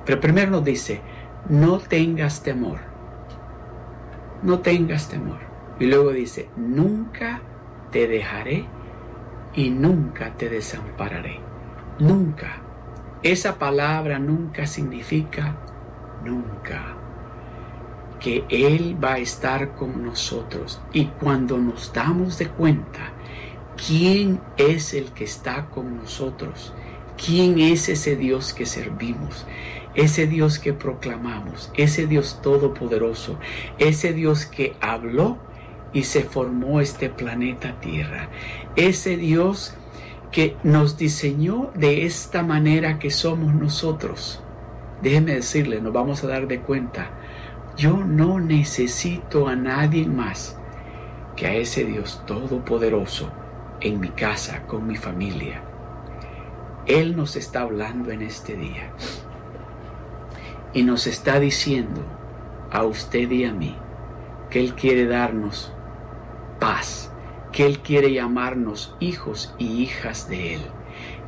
Pero 0.05 0.21
primero 0.21 0.51
nos 0.51 0.65
dice, 0.65 1.01
no 1.49 1.79
tengas 1.79 2.43
temor. 2.43 2.92
No 4.43 4.59
tengas 4.61 5.09
temor. 5.09 5.39
Y 5.79 5.87
luego 5.87 6.13
dice, 6.13 6.49
nunca 6.57 7.41
te 7.91 8.07
dejaré 8.07 8.67
y 9.55 9.71
nunca 9.71 10.37
te 10.37 10.49
desampararé. 10.49 11.41
Nunca. 11.99 12.63
Esa 13.23 13.59
palabra 13.59 14.19
nunca 14.19 14.67
significa 14.67 15.57
nunca. 16.25 16.97
Que 18.19 18.45
Él 18.49 18.97
va 19.03 19.15
a 19.15 19.19
estar 19.19 19.75
con 19.75 20.05
nosotros. 20.05 20.81
Y 20.93 21.07
cuando 21.07 21.59
nos 21.59 21.93
damos 21.93 22.39
de 22.39 22.49
cuenta 22.49 23.13
quién 23.87 24.41
es 24.57 24.95
el 24.95 25.13
que 25.13 25.25
está 25.25 25.67
con 25.67 25.97
nosotros, 25.97 26.73
quién 27.25 27.59
es 27.59 27.89
ese 27.89 28.17
Dios 28.17 28.55
que 28.55 28.67
servimos, 28.67 29.47
ese 29.95 30.27
Dios 30.27 30.59
que 30.59 30.73
proclamamos, 30.73 31.71
ese 31.77 32.07
Dios 32.07 32.41
todopoderoso, 32.43 33.39
ese 33.79 34.13
Dios 34.13 34.47
que 34.47 34.75
habló 34.81 35.39
y 35.93 36.05
se 36.05 36.23
formó 36.23 36.81
este 36.81 37.11
planeta 37.11 37.79
Tierra, 37.81 38.29
ese 38.77 39.17
Dios 39.17 39.75
que 40.31 40.57
nos 40.63 40.97
diseñó 40.97 41.71
de 41.75 42.07
esta 42.07 42.43
manera 42.43 42.99
que 42.99 43.11
somos 43.11 43.55
nosotros. 43.55 44.43
Déjeme 45.03 45.35
decirle, 45.35 45.81
nos 45.81 45.93
vamos 45.93 46.25
a 46.25 46.29
dar 46.29 46.47
de 46.49 46.61
cuenta, 46.61 47.11
yo 47.77 47.99
no 47.99 48.41
necesito 48.41 49.49
a 49.49 49.57
nadie 49.57 50.07
más 50.07 50.57
que 51.37 51.47
a 51.47 51.55
ese 51.55 51.85
Dios 51.85 52.23
todopoderoso 52.27 53.31
en 53.81 54.01
mi 54.01 54.09
casa, 54.09 54.63
con 54.67 54.87
mi 54.87 54.97
familia. 54.97 55.63
Él 56.87 57.17
nos 57.17 57.37
está 57.37 57.63
hablando 57.63 58.11
en 58.11 58.23
este 58.23 58.57
día 58.57 58.93
y 60.75 60.83
nos 60.83 61.07
está 61.07 61.39
diciendo 61.39 62.03
a 62.71 62.85
usted 62.85 63.31
y 63.31 63.45
a 63.45 63.53
mí 63.53 63.77
que 64.51 64.61
Él 64.61 64.75
quiere 64.75 65.07
darnos 65.07 65.73
paz, 66.59 67.11
que 67.53 67.67
Él 67.67 67.81
quiere 67.81 68.13
llamarnos 68.13 68.95
hijos 69.01 69.55
y 69.59 69.83
hijas 69.83 70.29
de 70.29 70.55
Él, 70.55 70.61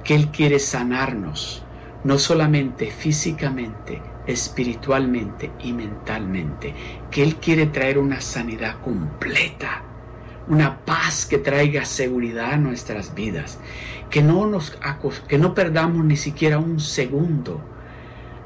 que 0.03 0.15
Él 0.15 0.29
quiere 0.29 0.59
sanarnos, 0.59 1.65
no 2.05 2.19
solamente 2.19 2.91
físicamente, 2.91 4.03
espiritualmente 4.27 5.53
y 5.63 5.73
mentalmente, 5.73 6.75
que 7.11 7.23
Él 7.23 7.37
quiere 7.37 7.67
traer 7.67 7.99
una 7.99 8.21
sanidad 8.21 8.81
completa, 8.81 9.83
una 10.49 10.85
paz 10.85 11.27
que 11.27 11.39
traiga 11.39 11.85
seguridad 11.85 12.53
a 12.53 12.59
nuestras 12.59 13.15
vidas, 13.15 13.59
que 14.11 14.23
no, 14.23 14.47
nos, 14.47 14.79
que 15.29 15.39
no 15.39 15.55
perdamos 15.55 16.05
ni 16.05 16.17
siquiera 16.17 16.59
un 16.59 16.81
segundo 16.81 17.74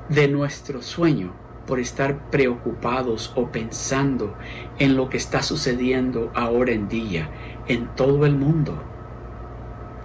de 0.08 0.28
nuestro 0.28 0.82
sueño 0.82 1.34
por 1.66 1.80
estar 1.80 2.30
preocupados 2.30 3.32
o 3.36 3.52
pensando 3.52 4.34
en 4.78 4.96
lo 4.96 5.10
que 5.10 5.18
está 5.18 5.42
sucediendo 5.42 6.32
ahora 6.34 6.72
en 6.72 6.88
día 6.88 7.30
en 7.68 7.88
todo 7.94 8.24
el 8.24 8.34
mundo. 8.34 8.82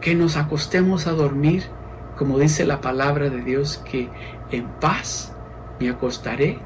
Que 0.02 0.14
nos 0.14 0.36
acostemos 0.36 1.08
a 1.08 1.14
dormir, 1.14 1.64
como 2.18 2.38
dice 2.38 2.66
la 2.66 2.82
palabra 2.82 3.30
de 3.30 3.42
Dios, 3.42 3.82
que 3.90 4.10
en 4.52 4.68
paz 4.82 5.34
me 5.80 5.90
acostaré 5.90 6.60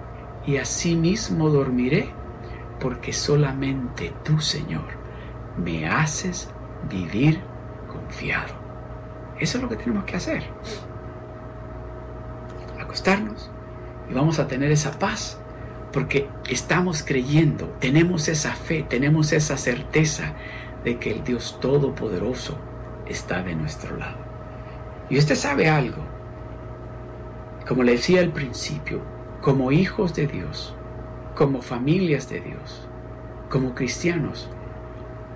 y 0.48 0.58
así 0.58 0.96
mismo 0.96 1.50
dormiré, 1.50 2.10
porque 2.80 3.14
solamente 3.14 4.14
tú, 4.24 4.40
Señor, 4.40 4.86
me 5.64 5.88
haces 5.88 6.50
vivir 6.90 7.40
confiado. 7.92 8.54
Eso 9.40 9.58
es 9.58 9.64
lo 9.64 9.70
que 9.70 9.76
tenemos 9.76 10.06
que 10.06 10.16
hacer. 10.16 10.44
Acostarnos 12.88 13.52
y 14.10 14.14
vamos 14.14 14.40
a 14.40 14.48
tener 14.48 14.72
esa 14.72 14.98
paz 14.98 15.38
porque 15.92 16.30
estamos 16.50 17.04
creyendo, 17.04 17.68
tenemos 17.82 18.30
esa 18.30 18.54
fe, 18.54 18.86
tenemos 18.88 19.34
esa 19.34 19.58
certeza 19.58 20.36
de 20.86 20.98
que 20.98 21.12
el 21.12 21.26
Dios 21.26 21.58
Todopoderoso 21.60 22.58
está 23.06 23.44
de 23.44 23.56
nuestro 23.56 23.98
lado. 23.98 24.18
Y 25.10 25.18
usted 25.18 25.36
sabe 25.36 25.70
algo, 25.70 26.02
como 27.68 27.84
le 27.84 27.94
decía 27.94 28.22
al 28.22 28.32
principio, 28.32 29.02
como 29.42 29.74
hijos 29.74 30.16
de 30.16 30.28
Dios, 30.28 30.74
como 31.36 31.62
familias 31.62 32.30
de 32.30 32.40
Dios, 32.40 32.88
como 33.50 33.76
cristianos, 33.76 34.50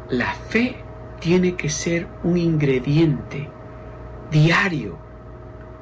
la 0.09 0.33
fe 0.33 0.77
tiene 1.19 1.55
que 1.55 1.67
ser 1.67 2.07
un 2.23 2.37
ingrediente 2.37 3.49
diario 4.31 4.97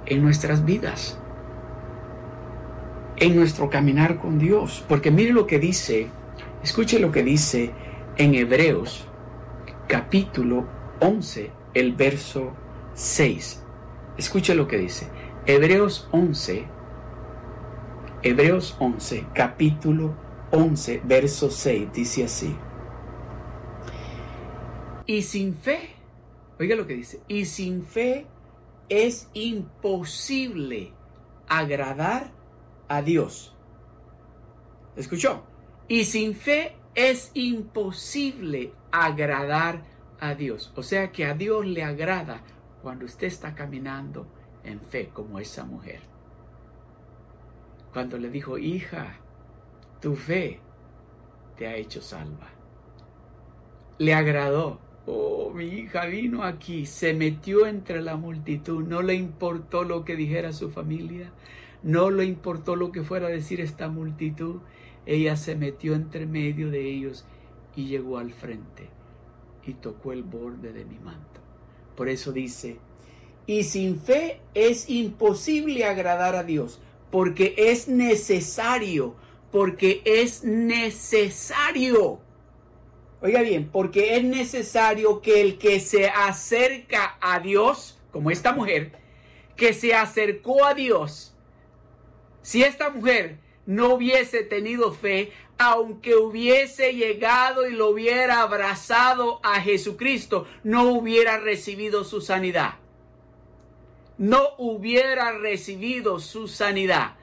en 0.08 0.23
nuestras 0.23 0.65
vidas 0.65 1.18
en 3.19 3.36
nuestro 3.36 3.69
caminar 3.69 4.19
con 4.19 4.39
Dios. 4.39 4.84
Porque 4.88 5.12
mire 5.12 5.34
lo 5.34 5.47
que 5.47 5.60
dice, 5.60 6.08
escuche 6.63 6.99
lo 6.99 7.12
que 7.12 7.23
dice 7.23 7.71
en 8.17 8.36
Hebreos 8.36 9.05
capítulo 9.88 10.67
11, 11.01 11.51
el 11.73 11.95
verso 11.95 12.53
6. 12.93 13.63
Escuche 14.17 14.53
lo 14.53 14.67
que 14.67 14.77
dice. 14.77 15.08
Hebreos 15.45 16.08
11, 16.12 16.65
Hebreos 18.21 18.77
11, 18.79 19.25
capítulo 19.34 20.13
11, 20.51 21.01
verso 21.05 21.49
6, 21.49 21.91
dice 21.91 22.25
así. 22.25 22.55
Y 25.08 25.23
sin 25.23 25.55
fe, 25.55 25.89
oiga 26.60 26.75
lo 26.75 26.86
que 26.86 26.93
dice, 26.93 27.21
y 27.27 27.45
sin 27.45 27.84
fe 27.84 28.27
es 28.89 29.29
imposible 29.34 30.93
agradar 31.47 32.32
a 32.89 33.02
Dios. 33.02 33.56
¿Escuchó? 34.97 35.43
Y 35.88 36.04
sin 36.06 36.36
fe 36.36 36.75
es 36.95 37.32
imposible 37.34 38.73
agradar 38.91 39.84
a 40.19 40.36
Dios. 40.36 40.73
O 40.75 40.84
sea 40.84 41.12
que 41.12 41.25
a 41.25 41.34
Dios 41.34 41.65
le 41.65 41.84
agrada 41.84 42.41
cuando 42.82 43.06
usted 43.06 43.28
está 43.28 43.56
caminando 43.56 44.28
en 44.63 44.82
fe 44.82 45.10
como 45.13 45.39
esa 45.39 45.63
mujer. 45.63 46.02
Cuando 47.93 48.17
le 48.17 48.30
dijo, 48.30 48.58
hija, 48.58 49.15
tu 50.02 50.15
fe 50.15 50.60
te 51.58 51.67
ha 51.67 51.75
hecho 51.75 52.02
salva. 52.02 52.49
Le 53.97 54.13
agradó. 54.13 54.80
Oh, 55.06 55.52
mi 55.52 55.65
hija 55.65 56.06
vino 56.06 56.43
aquí, 56.43 56.86
se 56.86 57.13
metió 57.13 57.65
entre 57.65 58.02
la 58.02 58.15
multitud, 58.15 58.84
no 58.84 59.02
le 59.02 59.15
importó 59.15 59.84
lo 59.84 60.06
que 60.06 60.15
dijera 60.15 60.54
su 60.54 60.69
familia, 60.69 61.32
no 61.84 62.12
le 62.12 62.26
importó 62.26 62.76
lo 62.76 62.92
que 62.92 63.04
fuera 63.04 63.28
a 63.28 63.32
decir 63.32 63.62
esta 63.62 63.89
multitud, 63.89 64.62
ella 65.06 65.36
se 65.36 65.56
metió 65.56 65.96
entre 65.96 66.26
medio 66.26 66.70
de 66.70 66.89
ellos 66.89 67.26
y 67.76 67.88
llegó 67.88 68.18
al 68.18 68.34
frente 68.34 68.89
y 69.65 69.74
tocó 69.74 70.12
el 70.12 70.24
borde 70.24 70.74
de 70.74 70.86
mi 70.86 71.00
manto. 71.00 71.39
Por 71.96 72.10
eso 72.10 72.32
dice, 72.32 72.78
y 73.46 73.63
sin 73.63 74.00
fe 74.00 74.42
es 74.54 74.90
imposible 74.90 75.86
agradar 75.86 76.36
a 76.36 76.44
Dios, 76.44 76.80
porque 77.12 77.56
es 77.58 77.88
necesario, 77.88 79.15
porque 79.52 80.02
es 80.06 80.44
necesario. 80.44 82.19
Oiga 83.21 83.42
bien, 83.42 83.69
porque 83.71 84.15
es 84.15 84.23
necesario 84.23 85.21
que 85.21 85.42
el 85.42 85.58
que 85.58 85.80
se 85.80 86.08
acerca 86.08 87.17
a 87.19 87.40
Dios, 87.40 88.00
como 88.12 88.32
esta 88.32 88.54
mujer, 88.54 88.94
que 89.56 89.73
se 89.73 89.94
acercó 89.94 90.65
a 90.65 90.73
Dios, 90.73 91.36
si 92.50 92.63
esta 92.63 92.89
mujer 92.89 93.37
no 93.67 93.93
hubiese 93.93 94.41
tenido 94.41 94.91
fe, 94.91 95.31
aunque 95.60 96.15
hubiese 96.15 96.95
llegado 96.95 97.67
y 97.67 97.73
lo 97.73 97.89
hubiera 97.89 98.41
abrazado 98.41 99.39
a 99.43 99.62
Jesucristo, 99.62 100.47
no 100.63 100.85
hubiera 100.93 101.37
recibido 101.37 102.04
su 102.04 102.21
sanidad. 102.21 102.79
No 104.17 104.56
hubiera 104.58 105.31
recibido 105.33 106.17
su 106.19 106.47
sanidad. 106.47 107.17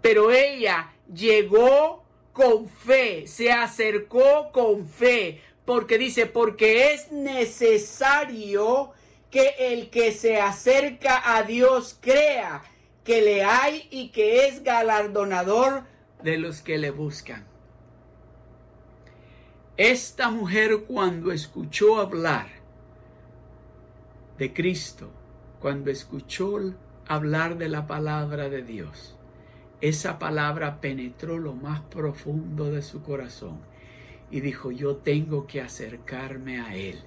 Pero 0.00 0.30
ella 0.30 0.94
llegó 1.14 2.02
con 2.32 2.66
fe, 2.66 3.26
se 3.26 3.52
acercó 3.52 4.50
con 4.50 4.88
fe, 4.88 5.42
porque 5.66 5.98
dice, 5.98 6.24
porque 6.24 6.94
es 6.94 7.12
necesario 7.12 8.92
que 9.30 9.56
el 9.58 9.90
que 9.90 10.12
se 10.12 10.40
acerca 10.40 11.36
a 11.36 11.42
Dios 11.42 11.98
crea 12.00 12.62
que 13.04 13.22
le 13.22 13.44
hay 13.44 13.88
y 13.90 14.08
que 14.08 14.46
es 14.46 14.62
galardonador 14.62 15.84
de 16.22 16.38
los 16.38 16.60
que 16.60 16.78
le 16.78 16.90
buscan. 16.90 17.46
Esta 19.76 20.30
mujer 20.30 20.84
cuando 20.86 21.32
escuchó 21.32 21.98
hablar 21.98 22.48
de 24.36 24.52
Cristo, 24.52 25.10
cuando 25.58 25.90
escuchó 25.90 26.58
hablar 27.06 27.56
de 27.56 27.68
la 27.68 27.86
palabra 27.86 28.50
de 28.50 28.62
Dios, 28.62 29.16
esa 29.80 30.18
palabra 30.18 30.82
penetró 30.82 31.38
lo 31.38 31.54
más 31.54 31.80
profundo 31.80 32.70
de 32.70 32.82
su 32.82 33.02
corazón 33.02 33.60
y 34.30 34.40
dijo, 34.40 34.70
yo 34.70 34.96
tengo 34.96 35.46
que 35.46 35.60
acercarme 35.60 36.60
a 36.60 36.76
Él. 36.76 36.98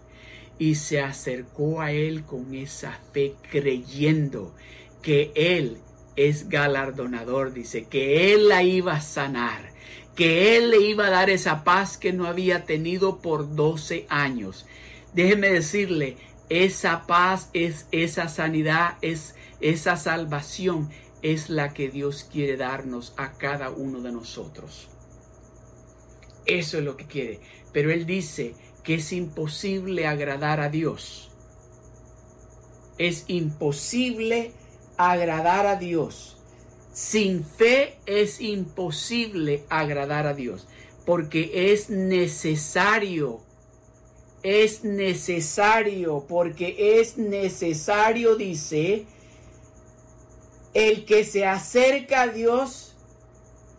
Y 0.59 0.75
se 0.75 0.99
acercó 1.01 1.81
a 1.81 1.91
Él 1.91 2.23
con 2.23 2.53
esa 2.53 2.91
fe 3.11 3.35
creyendo 3.51 4.53
que 5.03 5.31
Él 5.35 5.77
es 6.15 6.49
galardonador, 6.49 7.53
dice, 7.53 7.85
que 7.85 8.33
Él 8.33 8.49
la 8.49 8.63
iba 8.63 8.93
a 8.93 9.01
sanar, 9.01 9.71
que 10.15 10.57
Él 10.57 10.71
le 10.71 10.81
iba 10.81 11.07
a 11.07 11.11
dar 11.11 11.29
esa 11.29 11.63
paz 11.63 11.97
que 11.97 12.13
no 12.13 12.25
había 12.25 12.65
tenido 12.65 13.19
por 13.19 13.55
12 13.55 14.07
años. 14.09 14.65
Déjeme 15.13 15.51
decirle, 15.51 16.17
esa 16.49 17.05
paz 17.05 17.49
es 17.53 17.87
esa 17.91 18.27
sanidad, 18.27 18.97
es 19.01 19.35
esa 19.59 19.95
salvación, 19.97 20.89
es 21.21 21.49
la 21.49 21.73
que 21.73 21.89
Dios 21.89 22.27
quiere 22.29 22.57
darnos 22.57 23.13
a 23.17 23.33
cada 23.33 23.69
uno 23.69 24.01
de 24.01 24.11
nosotros. 24.11 24.89
Eso 26.45 26.77
es 26.77 26.83
lo 26.83 26.97
que 26.97 27.05
quiere. 27.05 27.39
Pero 27.71 27.91
Él 27.91 28.05
dice 28.05 28.55
que 28.83 28.95
es 28.95 29.13
imposible 29.13 30.07
agradar 30.07 30.59
a 30.59 30.69
Dios. 30.69 31.31
Es 32.97 33.23
imposible 33.27 34.51
agradar 34.97 35.65
a 35.65 35.75
Dios. 35.75 36.37
Sin 36.93 37.43
fe 37.43 37.97
es 38.05 38.39
imposible 38.39 39.63
agradar 39.69 40.27
a 40.27 40.33
Dios, 40.33 40.67
porque 41.05 41.71
es 41.71 41.89
necesario, 41.89 43.41
es 44.43 44.83
necesario, 44.83 46.25
porque 46.27 46.99
es 46.99 47.17
necesario, 47.17 48.35
dice, 48.35 49.07
el 50.73 51.05
que 51.05 51.23
se 51.23 51.45
acerca 51.45 52.23
a 52.23 52.27
Dios, 52.27 52.95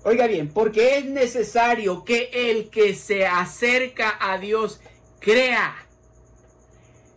oiga 0.02 0.26
bien, 0.26 0.48
porque 0.52 0.98
es 0.98 1.04
necesario 1.04 2.04
que 2.04 2.30
el 2.32 2.68
que 2.68 2.94
se 2.94 3.26
acerca 3.26 4.16
a 4.20 4.38
Dios 4.38 4.80
crea, 5.20 5.86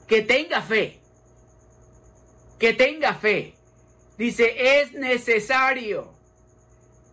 que 0.07 0.21
tenga 0.21 0.61
fe, 0.61 0.99
que 2.59 2.73
tenga 2.73 3.15
fe. 3.15 3.56
Dice, 4.17 4.81
es 4.81 4.93
necesario. 4.93 6.13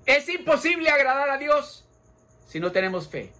Es 0.06 0.28
imposible 0.28 0.90
agradar 0.90 1.30
a 1.30 1.38
Dios 1.38 1.86
si 2.46 2.60
no 2.60 2.72
tenemos 2.72 3.08
fe. 3.08 3.32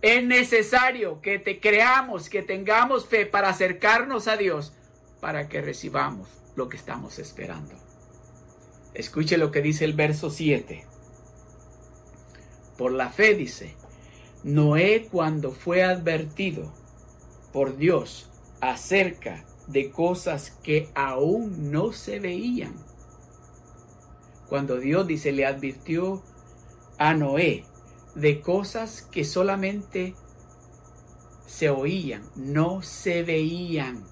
Es 0.00 0.24
necesario 0.24 1.20
que 1.20 1.38
te 1.38 1.60
creamos, 1.60 2.28
que 2.28 2.42
tengamos 2.42 3.06
fe 3.06 3.26
para 3.26 3.48
acercarnos 3.48 4.28
a 4.28 4.36
Dios, 4.36 4.72
para 5.20 5.48
que 5.48 5.60
recibamos 5.60 6.28
lo 6.54 6.68
que 6.68 6.76
estamos 6.76 7.18
esperando. 7.18 7.74
Escuche 8.94 9.38
lo 9.38 9.50
que 9.50 9.62
dice 9.62 9.84
el 9.84 9.92
verso 9.92 10.30
7. 10.30 10.84
Por 12.76 12.92
la 12.92 13.10
fe 13.10 13.34
dice, 13.34 13.74
Noé 14.44 15.08
cuando 15.10 15.52
fue 15.52 15.82
advertido 15.82 16.72
por 17.52 17.76
Dios 17.76 18.30
acerca 18.60 19.44
de 19.66 19.90
cosas 19.90 20.50
que 20.62 20.90
aún 20.94 21.70
no 21.70 21.92
se 21.92 22.20
veían, 22.20 22.74
cuando 24.48 24.78
Dios 24.78 25.06
dice, 25.06 25.32
le 25.32 25.46
advirtió 25.46 26.22
a 26.98 27.14
Noé 27.14 27.64
de 28.14 28.40
cosas 28.40 29.02
que 29.02 29.24
solamente 29.24 30.14
se 31.46 31.70
oían, 31.70 32.22
no 32.34 32.82
se 32.82 33.22
veían. 33.22 34.04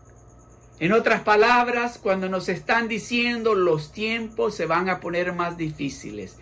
En 0.79 0.93
otras 0.93 1.23
palabras, 1.23 1.99
cuando 1.99 2.29
nos 2.29 2.49
están 2.49 2.87
diciendo 2.87 3.55
los 3.55 3.93
tiempos 3.93 4.55
se 4.55 4.67
van 4.67 4.89
a 4.89 5.01
poner 5.01 5.33
más 5.33 5.57
difíciles. 5.57 6.39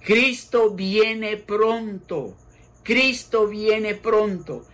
Cristo 0.00 0.70
viene 0.70 1.36
pronto. 1.36 2.36
Cristo 2.82 3.46
viene 3.46 3.94
pronto. 3.94 4.66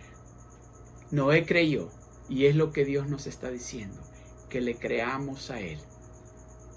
Noé 1.11 1.45
creyó 1.45 1.89
y 2.29 2.45
es 2.45 2.55
lo 2.55 2.71
que 2.71 2.85
Dios 2.85 3.07
nos 3.07 3.27
está 3.27 3.51
diciendo, 3.51 4.01
que 4.49 4.61
le 4.61 4.75
creamos 4.75 5.51
a 5.51 5.59
Él, 5.59 5.79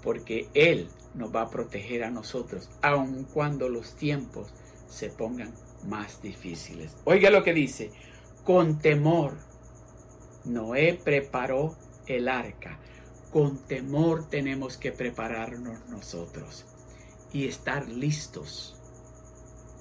porque 0.03 0.47
Él 0.53 0.87
nos 1.13 1.33
va 1.35 1.43
a 1.43 1.49
proteger 1.49 2.03
a 2.03 2.11
nosotros, 2.11 2.69
aun 2.81 3.25
cuando 3.25 3.69
los 3.69 3.95
tiempos 3.95 4.53
se 4.87 5.09
pongan 5.09 5.53
más 5.85 6.21
difíciles. 6.21 6.95
Oiga 7.05 7.29
lo 7.29 7.43
que 7.43 7.53
dice, 7.53 7.91
con 8.43 8.79
temor 8.79 9.37
Noé 10.45 10.99
preparó 11.03 11.75
el 12.07 12.27
arca. 12.27 12.79
Con 13.31 13.59
temor 13.67 14.27
tenemos 14.27 14.77
que 14.77 14.91
prepararnos 14.91 15.87
nosotros 15.89 16.65
y 17.31 17.47
estar 17.47 17.87
listos, 17.87 18.75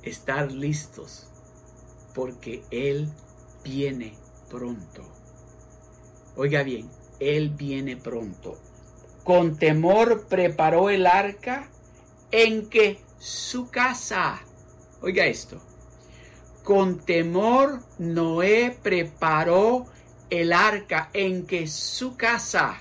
estar 0.02 0.52
listos, 0.52 1.30
porque 2.14 2.62
Él 2.70 3.10
viene 3.64 4.14
pronto. 4.50 5.02
Oiga 6.36 6.62
bien, 6.62 6.90
Él 7.20 7.50
viene 7.50 7.96
pronto 7.96 8.58
con 9.28 9.58
temor 9.58 10.26
preparó 10.26 10.88
el 10.88 11.06
arca 11.06 11.68
en 12.30 12.70
que 12.70 12.98
su 13.18 13.68
casa, 13.68 14.40
oiga 15.02 15.26
esto, 15.26 15.60
con 16.64 16.98
temor 17.04 17.82
Noé 17.98 18.78
preparó 18.82 19.84
el 20.30 20.50
arca 20.54 21.10
en 21.12 21.46
que 21.46 21.66
su 21.66 22.16
casa, 22.16 22.80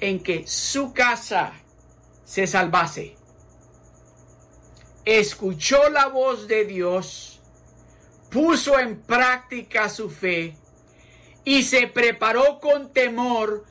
en 0.00 0.22
que 0.22 0.46
su 0.46 0.94
casa 0.94 1.52
se 2.24 2.46
salvase. 2.46 3.14
Escuchó 5.04 5.90
la 5.90 6.06
voz 6.06 6.48
de 6.48 6.64
Dios, 6.64 7.42
puso 8.30 8.78
en 8.78 9.02
práctica 9.02 9.90
su 9.90 10.08
fe 10.08 10.56
y 11.44 11.64
se 11.64 11.88
preparó 11.88 12.58
con 12.58 12.90
temor 12.90 13.66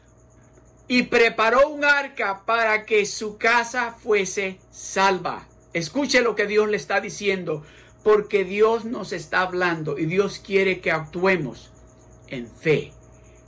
y 0.88 1.04
preparó 1.04 1.70
un 1.70 1.84
arca 1.84 2.44
para 2.46 2.86
que 2.86 3.06
su 3.06 3.38
casa 3.38 3.92
fuese 3.92 4.60
salva. 4.72 5.48
Escuche 5.74 6.22
lo 6.22 6.36
que 6.36 6.48
Dios 6.48 6.70
le 6.70 6.78
está 6.78 7.02
diciendo, 7.02 7.64
porque 8.04 8.46
Dios 8.46 8.86
nos 8.86 9.12
está 9.12 9.42
hablando 9.42 9.98
y 9.98 10.06
Dios 10.06 10.40
quiere 10.40 10.80
que 10.80 10.92
actuemos 10.92 11.72
en 12.28 12.48
fe, 12.48 12.94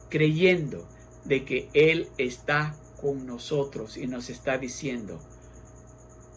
creyendo 0.09 0.87
de 1.23 1.45
que 1.45 1.69
Él 1.73 2.09
está 2.17 2.75
con 3.01 3.25
nosotros 3.25 3.95
y 3.95 4.07
nos 4.07 4.29
está 4.29 4.57
diciendo, 4.57 5.21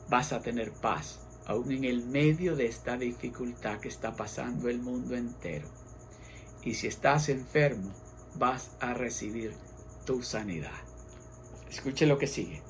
vas 0.08 0.32
a 0.32 0.40
tener 0.40 0.72
paz, 0.72 1.20
aún 1.46 1.72
en 1.72 1.84
el 1.84 2.06
medio 2.06 2.54
de 2.54 2.66
esta 2.66 2.96
dificultad 2.96 3.80
que 3.80 3.88
está 3.88 4.14
pasando 4.14 4.68
el 4.68 4.78
mundo 4.78 5.16
entero. 5.16 5.68
Y 6.62 6.74
si 6.74 6.86
estás 6.86 7.28
enfermo, 7.28 7.92
vas 8.36 8.76
a 8.78 8.94
recibir 8.94 9.52
tu 10.06 10.22
sanidad. 10.22 10.91
Escuche 11.72 12.04
lo 12.04 12.18
que 12.18 12.26
sigue. 12.26 12.60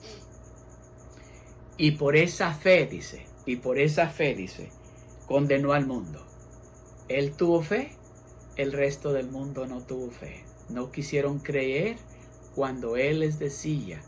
Y 1.77 1.93
por 1.93 2.15
esa 2.15 2.55
fe, 2.55 2.87
dice, 2.87 3.27
y 3.47 3.57
por 3.57 3.81
esa 3.81 4.09
fe, 4.09 4.37
dice, 4.37 4.71
condenó 5.27 5.73
al 5.73 5.87
mundo. 5.87 6.25
Él 7.09 7.35
tuvo 7.35 7.63
fe, 7.63 7.97
el 8.55 8.73
resto 8.73 9.13
del 9.13 9.29
mundo 9.29 9.67
no 9.67 9.83
tuvo 9.83 10.13
fe. 10.13 10.45
No 10.69 10.93
quisieron 10.93 11.41
creer 11.41 11.97
cuando 12.55 12.97
Él 12.97 13.21
les 13.21 13.41
decía, 13.41 14.01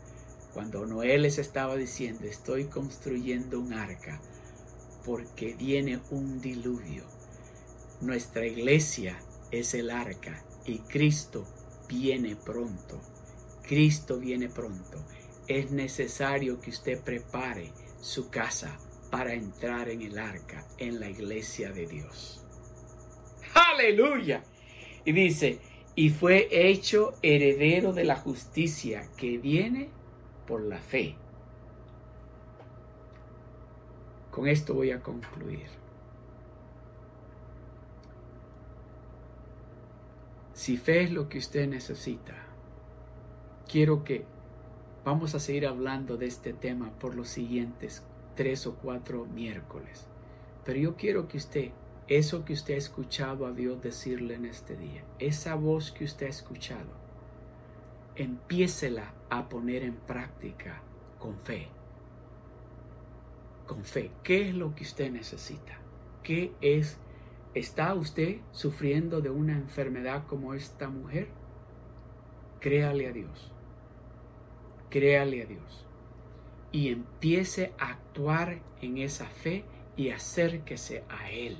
cuando 0.53 0.85
Noé 0.85 1.17
les 1.17 1.39
estaba 1.39 1.75
diciendo, 1.75 2.23
estoy 2.23 2.65
construyendo 2.65 3.59
un 3.59 3.73
arca 3.73 4.21
porque 5.03 5.55
viene 5.55 5.99
un 6.09 6.39
diluvio. 6.39 7.03
Nuestra 7.99 8.47
iglesia 8.47 9.19
es 9.51 9.73
el 9.73 9.89
arca 9.89 10.41
y 10.63 10.79
Cristo 10.79 11.45
viene 11.89 12.37
pronto. 12.37 13.01
Cristo 13.67 14.19
viene 14.19 14.49
pronto. 14.49 15.03
Es 15.47 15.71
necesario 15.71 16.59
que 16.59 16.69
usted 16.71 17.01
prepare 17.01 17.71
su 17.99 18.29
casa 18.29 18.77
para 19.11 19.33
entrar 19.33 19.89
en 19.89 20.01
el 20.01 20.17
arca, 20.17 20.65
en 20.77 20.99
la 20.99 21.09
iglesia 21.09 21.71
de 21.71 21.85
Dios. 21.87 22.45
Aleluya. 23.53 24.43
Y 25.05 25.11
dice, 25.11 25.59
y 25.95 26.09
fue 26.09 26.47
hecho 26.51 27.13
heredero 27.21 27.93
de 27.93 28.03
la 28.03 28.15
justicia 28.15 29.09
que 29.15 29.37
viene 29.37 29.89
por 30.45 30.61
la 30.61 30.79
fe. 30.79 31.15
Con 34.31 34.47
esto 34.47 34.73
voy 34.73 34.91
a 34.91 35.01
concluir. 35.01 35.67
Si 40.53 40.77
fe 40.77 41.03
es 41.03 41.11
lo 41.11 41.29
que 41.29 41.37
usted 41.37 41.67
necesita, 41.67 42.44
quiero 43.67 44.03
que 44.03 44.25
vamos 45.03 45.35
a 45.35 45.39
seguir 45.39 45.67
hablando 45.67 46.17
de 46.17 46.25
este 46.25 46.53
tema 46.53 46.91
por 46.99 47.15
los 47.15 47.29
siguientes 47.29 48.03
tres 48.35 48.67
o 48.67 48.75
cuatro 48.75 49.25
miércoles. 49.25 50.07
Pero 50.63 50.79
yo 50.79 50.95
quiero 50.95 51.27
que 51.27 51.37
usted, 51.37 51.71
eso 52.07 52.43
que 52.45 52.53
usted 52.53 52.75
ha 52.75 52.77
escuchado 52.77 53.45
a 53.45 53.51
Dios 53.51 53.81
decirle 53.81 54.35
en 54.35 54.45
este 54.45 54.75
día, 54.75 55.03
esa 55.19 55.55
voz 55.55 55.91
que 55.91 56.03
usted 56.03 56.27
ha 56.27 56.29
escuchado, 56.29 57.05
empiécela 58.15 59.13
a 59.29 59.47
poner 59.49 59.83
en 59.83 59.95
práctica 59.95 60.81
con 61.19 61.37
fe. 61.39 61.67
Con 63.67 63.83
fe. 63.83 64.11
¿Qué 64.23 64.49
es 64.49 64.55
lo 64.55 64.75
que 64.75 64.83
usted 64.83 65.11
necesita? 65.11 65.79
¿Qué 66.23 66.53
es? 66.61 66.97
¿Está 67.53 67.93
usted 67.93 68.39
sufriendo 68.51 69.21
de 69.21 69.29
una 69.29 69.53
enfermedad 69.53 70.25
como 70.27 70.53
esta 70.53 70.89
mujer? 70.89 71.29
Créale 72.59 73.07
a 73.07 73.11
Dios 73.11 73.54
créale 74.89 75.43
a 75.43 75.45
Dios 75.45 75.85
y 76.71 76.89
empiece 76.89 77.73
a 77.79 77.91
actuar 77.91 78.59
en 78.81 78.97
esa 78.97 79.25
fe 79.25 79.63
y 79.95 80.09
acérquese 80.09 81.03
a 81.09 81.31
Él. 81.31 81.57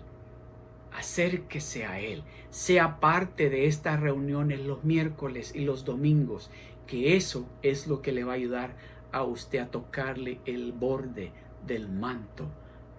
Acérquese 0.91 1.85
a 1.85 1.99
Él. 1.99 2.23
Sea 2.49 2.99
parte 2.99 3.49
de 3.49 3.67
estas 3.67 3.99
reuniones 3.99 4.59
los 4.59 4.83
miércoles 4.83 5.53
y 5.55 5.61
los 5.61 5.85
domingos, 5.85 6.51
que 6.87 7.15
eso 7.15 7.47
es 7.61 7.87
lo 7.87 8.01
que 8.01 8.11
le 8.11 8.23
va 8.23 8.33
a 8.33 8.35
ayudar 8.35 8.75
a 9.11 9.23
usted 9.23 9.59
a 9.59 9.71
tocarle 9.71 10.39
el 10.45 10.73
borde 10.73 11.31
del 11.65 11.87
manto 11.87 12.49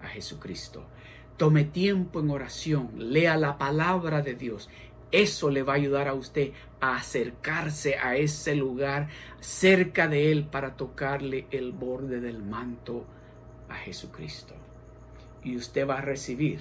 a 0.01 0.07
Jesucristo. 0.07 0.87
Tome 1.37 1.65
tiempo 1.65 2.19
en 2.19 2.31
oración, 2.31 2.89
lea 2.97 3.37
la 3.37 3.59
palabra 3.59 4.23
de 4.23 4.33
Dios. 4.33 4.69
Eso 5.11 5.49
le 5.49 5.63
va 5.63 5.73
a 5.73 5.77
ayudar 5.77 6.07
a 6.07 6.13
usted 6.13 6.51
a 6.81 6.97
acercarse 6.97 7.95
a 7.95 8.17
ese 8.17 8.55
lugar 8.55 9.07
cerca 9.39 10.07
de 10.07 10.31
Él 10.31 10.45
para 10.45 10.75
tocarle 10.75 11.47
el 11.51 11.71
borde 11.71 12.19
del 12.19 12.43
manto 12.43 13.05
a 13.69 13.75
Jesucristo. 13.75 14.53
Y 15.43 15.55
usted 15.55 15.87
va 15.87 15.99
a 15.99 16.01
recibir 16.01 16.59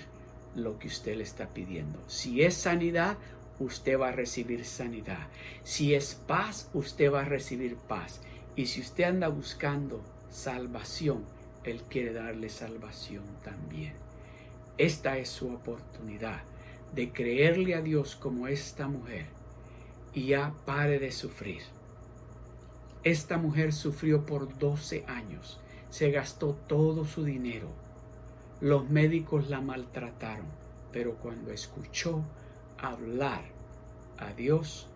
lo 0.54 0.78
que 0.78 0.86
usted 0.86 1.16
le 1.16 1.24
está 1.24 1.48
pidiendo. 1.48 1.98
Si 2.06 2.42
es 2.42 2.54
sanidad, 2.54 3.18
usted 3.58 3.98
va 3.98 4.08
a 4.08 4.12
recibir 4.12 4.64
sanidad. 4.64 5.26
Si 5.64 5.94
es 5.94 6.14
paz, 6.14 6.70
usted 6.72 7.12
va 7.12 7.22
a 7.22 7.24
recibir 7.24 7.76
paz. 7.76 8.20
Y 8.54 8.66
si 8.66 8.80
usted 8.80 9.04
anda 9.04 9.28
buscando 9.28 10.02
salvación, 10.30 11.24
Él 11.64 11.82
quiere 11.90 12.12
darle 12.12 12.48
salvación 12.48 13.24
también. 13.42 13.94
Esta 14.78 15.18
es 15.18 15.30
su 15.30 15.52
oportunidad 15.52 16.42
de 16.96 17.12
creerle 17.12 17.74
a 17.74 17.82
Dios 17.82 18.16
como 18.16 18.48
esta 18.48 18.88
mujer 18.88 19.26
y 20.14 20.28
ya 20.28 20.54
pare 20.64 20.98
de 20.98 21.12
sufrir. 21.12 21.60
Esta 23.04 23.36
mujer 23.36 23.74
sufrió 23.74 24.24
por 24.24 24.58
12 24.58 25.04
años, 25.06 25.60
se 25.90 26.10
gastó 26.10 26.54
todo 26.66 27.04
su 27.04 27.22
dinero, 27.22 27.68
los 28.62 28.88
médicos 28.88 29.50
la 29.50 29.60
maltrataron, 29.60 30.46
pero 30.90 31.16
cuando 31.16 31.52
escuchó 31.52 32.24
hablar 32.78 33.44
a 34.16 34.32
Dios, 34.32 34.88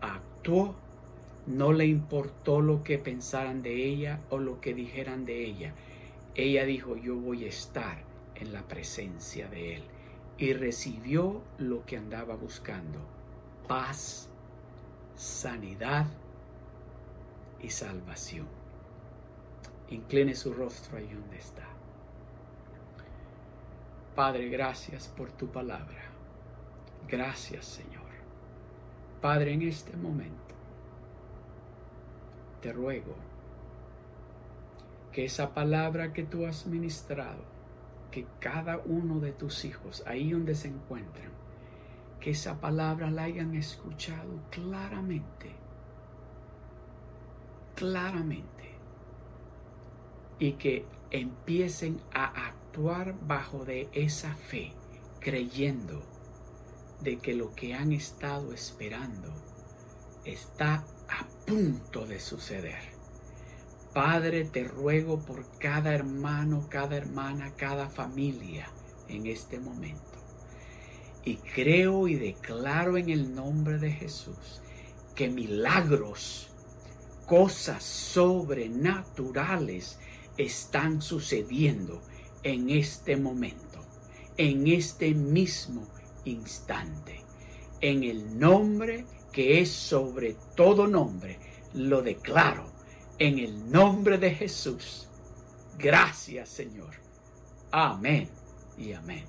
actuó, 0.00 0.76
no 1.48 1.72
le 1.72 1.86
importó 1.86 2.60
lo 2.60 2.84
que 2.84 2.98
pensaran 2.98 3.62
de 3.62 3.84
ella 3.84 4.20
o 4.30 4.38
lo 4.38 4.60
que 4.60 4.74
dijeran 4.74 5.24
de 5.24 5.44
ella. 5.44 5.74
Ella 6.36 6.64
dijo, 6.64 6.94
yo 6.96 7.16
voy 7.16 7.46
a 7.46 7.48
estar 7.48 7.98
en 8.36 8.52
la 8.52 8.62
presencia 8.62 9.48
de 9.48 9.74
Él. 9.74 9.82
Y 10.38 10.52
recibió 10.52 11.42
lo 11.58 11.84
que 11.84 11.96
andaba 11.96 12.36
buscando, 12.36 13.00
paz, 13.66 14.28
sanidad 15.16 16.06
y 17.60 17.70
salvación. 17.70 18.46
Incline 19.90 20.34
su 20.34 20.52
rostro 20.52 20.98
ahí 20.98 21.12
donde 21.12 21.38
está. 21.38 21.66
Padre, 24.14 24.48
gracias 24.48 25.08
por 25.08 25.32
tu 25.32 25.48
palabra. 25.48 26.02
Gracias, 27.08 27.64
Señor. 27.64 28.08
Padre, 29.20 29.54
en 29.54 29.62
este 29.62 29.96
momento 29.96 30.54
te 32.60 32.72
ruego 32.72 33.14
que 35.12 35.24
esa 35.24 35.54
palabra 35.54 36.12
que 36.12 36.22
tú 36.22 36.46
has 36.46 36.66
ministrado 36.66 37.42
que 38.10 38.26
cada 38.40 38.78
uno 38.78 39.20
de 39.20 39.32
tus 39.32 39.64
hijos, 39.64 40.02
ahí 40.06 40.30
donde 40.30 40.54
se 40.54 40.68
encuentran, 40.68 41.30
que 42.20 42.30
esa 42.30 42.60
palabra 42.60 43.10
la 43.10 43.24
hayan 43.24 43.54
escuchado 43.54 44.40
claramente, 44.50 45.52
claramente, 47.74 48.74
y 50.38 50.52
que 50.52 50.84
empiecen 51.10 52.00
a 52.12 52.48
actuar 52.48 53.14
bajo 53.26 53.64
de 53.64 53.88
esa 53.92 54.34
fe, 54.34 54.72
creyendo 55.20 56.02
de 57.00 57.18
que 57.18 57.34
lo 57.34 57.54
que 57.54 57.74
han 57.74 57.92
estado 57.92 58.52
esperando 58.52 59.32
está 60.24 60.84
a 61.08 61.26
punto 61.46 62.06
de 62.06 62.20
suceder 62.20 62.97
Padre, 63.98 64.44
te 64.44 64.62
ruego 64.62 65.18
por 65.18 65.44
cada 65.58 65.92
hermano, 65.92 66.68
cada 66.70 66.96
hermana, 66.96 67.56
cada 67.56 67.88
familia 67.88 68.70
en 69.08 69.26
este 69.26 69.58
momento. 69.58 70.22
Y 71.24 71.38
creo 71.38 72.06
y 72.06 72.14
declaro 72.14 72.96
en 72.96 73.08
el 73.08 73.34
nombre 73.34 73.78
de 73.78 73.90
Jesús 73.90 74.62
que 75.16 75.28
milagros, 75.28 76.52
cosas 77.26 77.82
sobrenaturales 77.82 79.98
están 80.36 81.02
sucediendo 81.02 82.00
en 82.44 82.70
este 82.70 83.16
momento, 83.16 83.84
en 84.36 84.68
este 84.68 85.12
mismo 85.12 85.88
instante. 86.24 87.24
En 87.80 88.04
el 88.04 88.38
nombre 88.38 89.06
que 89.32 89.60
es 89.60 89.72
sobre 89.72 90.36
todo 90.54 90.86
nombre, 90.86 91.40
lo 91.74 92.00
declaro 92.00 92.77
en 93.18 93.38
el 93.38 93.70
nombre 93.70 94.18
de 94.18 94.32
Jesús. 94.32 95.08
Gracias 95.76 96.48
Señor. 96.48 96.94
Amén 97.70 98.28
y 98.76 98.92
amén. 98.92 99.24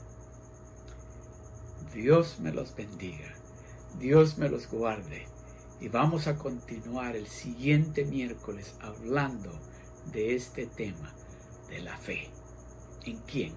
Dios 1.93 2.39
me 2.39 2.51
los 2.51 2.75
bendiga. 2.75 3.33
Dios 3.97 4.37
me 4.37 4.49
los 4.49 4.69
guarde. 4.69 5.25
Y 5.81 5.87
vamos 5.87 6.27
a 6.27 6.37
continuar 6.37 7.15
el 7.15 7.27
siguiente 7.27 8.05
miércoles 8.05 8.75
hablando 8.81 9.51
de 10.11 10.35
este 10.35 10.67
tema 10.67 11.13
de 11.69 11.79
la 11.81 11.97
fe. 11.97 12.29
¿En 13.05 13.17
quién? 13.19 13.55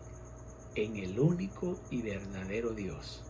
En 0.75 0.97
el 0.97 1.19
único 1.19 1.79
y 1.91 2.01
verdadero 2.01 2.71
Dios. 2.71 3.23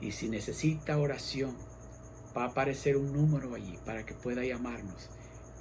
Y 0.00 0.12
si 0.12 0.28
necesita 0.28 0.98
oración, 0.98 1.56
va 2.36 2.44
a 2.44 2.48
aparecer 2.48 2.96
un 2.96 3.12
número 3.12 3.54
allí 3.54 3.78
para 3.86 4.04
que 4.04 4.14
pueda 4.14 4.44
llamarnos 4.44 5.08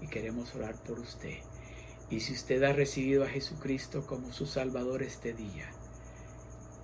y 0.01 0.07
queremos 0.07 0.55
orar 0.55 0.75
por 0.83 0.99
usted. 0.99 1.39
Y 2.09 2.19
si 2.19 2.33
usted 2.33 2.61
ha 2.63 2.73
recibido 2.73 3.23
a 3.23 3.27
Jesucristo 3.27 4.05
como 4.05 4.31
su 4.31 4.45
Salvador 4.45 5.01
este 5.01 5.33
día, 5.33 5.71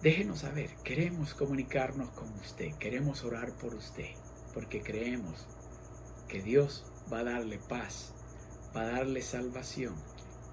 déjenos 0.01 0.39
saber, 0.39 0.76
queremos 0.84 1.34
comunicarnos 1.34 2.09
con 2.12 2.32
usted, 2.39 2.74
queremos 2.80 3.24
orar 3.24 3.53
por 3.57 3.76
usted, 3.76 4.09
porque 4.53 4.82
creemos 4.82 5.47
que 6.28 6.41
Dios 6.41 6.86
va 7.12 7.20
a 7.20 7.24
darle 7.24 7.59
paz, 7.59 8.14
va 8.76 8.82
a 8.82 8.91
darle 8.91 9.22
salvación 9.22 9.95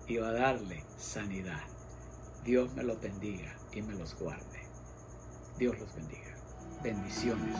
y 0.07 0.17
va 0.17 0.29
a 0.29 0.33
darle 0.33 0.85
sanidad. 0.97 1.63
Dios 2.45 2.75
me 2.75 2.83
los 2.83 3.01
bendiga 3.01 3.57
y 3.73 3.83
me 3.83 3.95
los 3.95 4.15
guarde. 4.19 4.61
Dios 5.59 5.79
los 5.79 5.95
bendiga. 5.95 6.35
Bendiciones. 6.83 7.57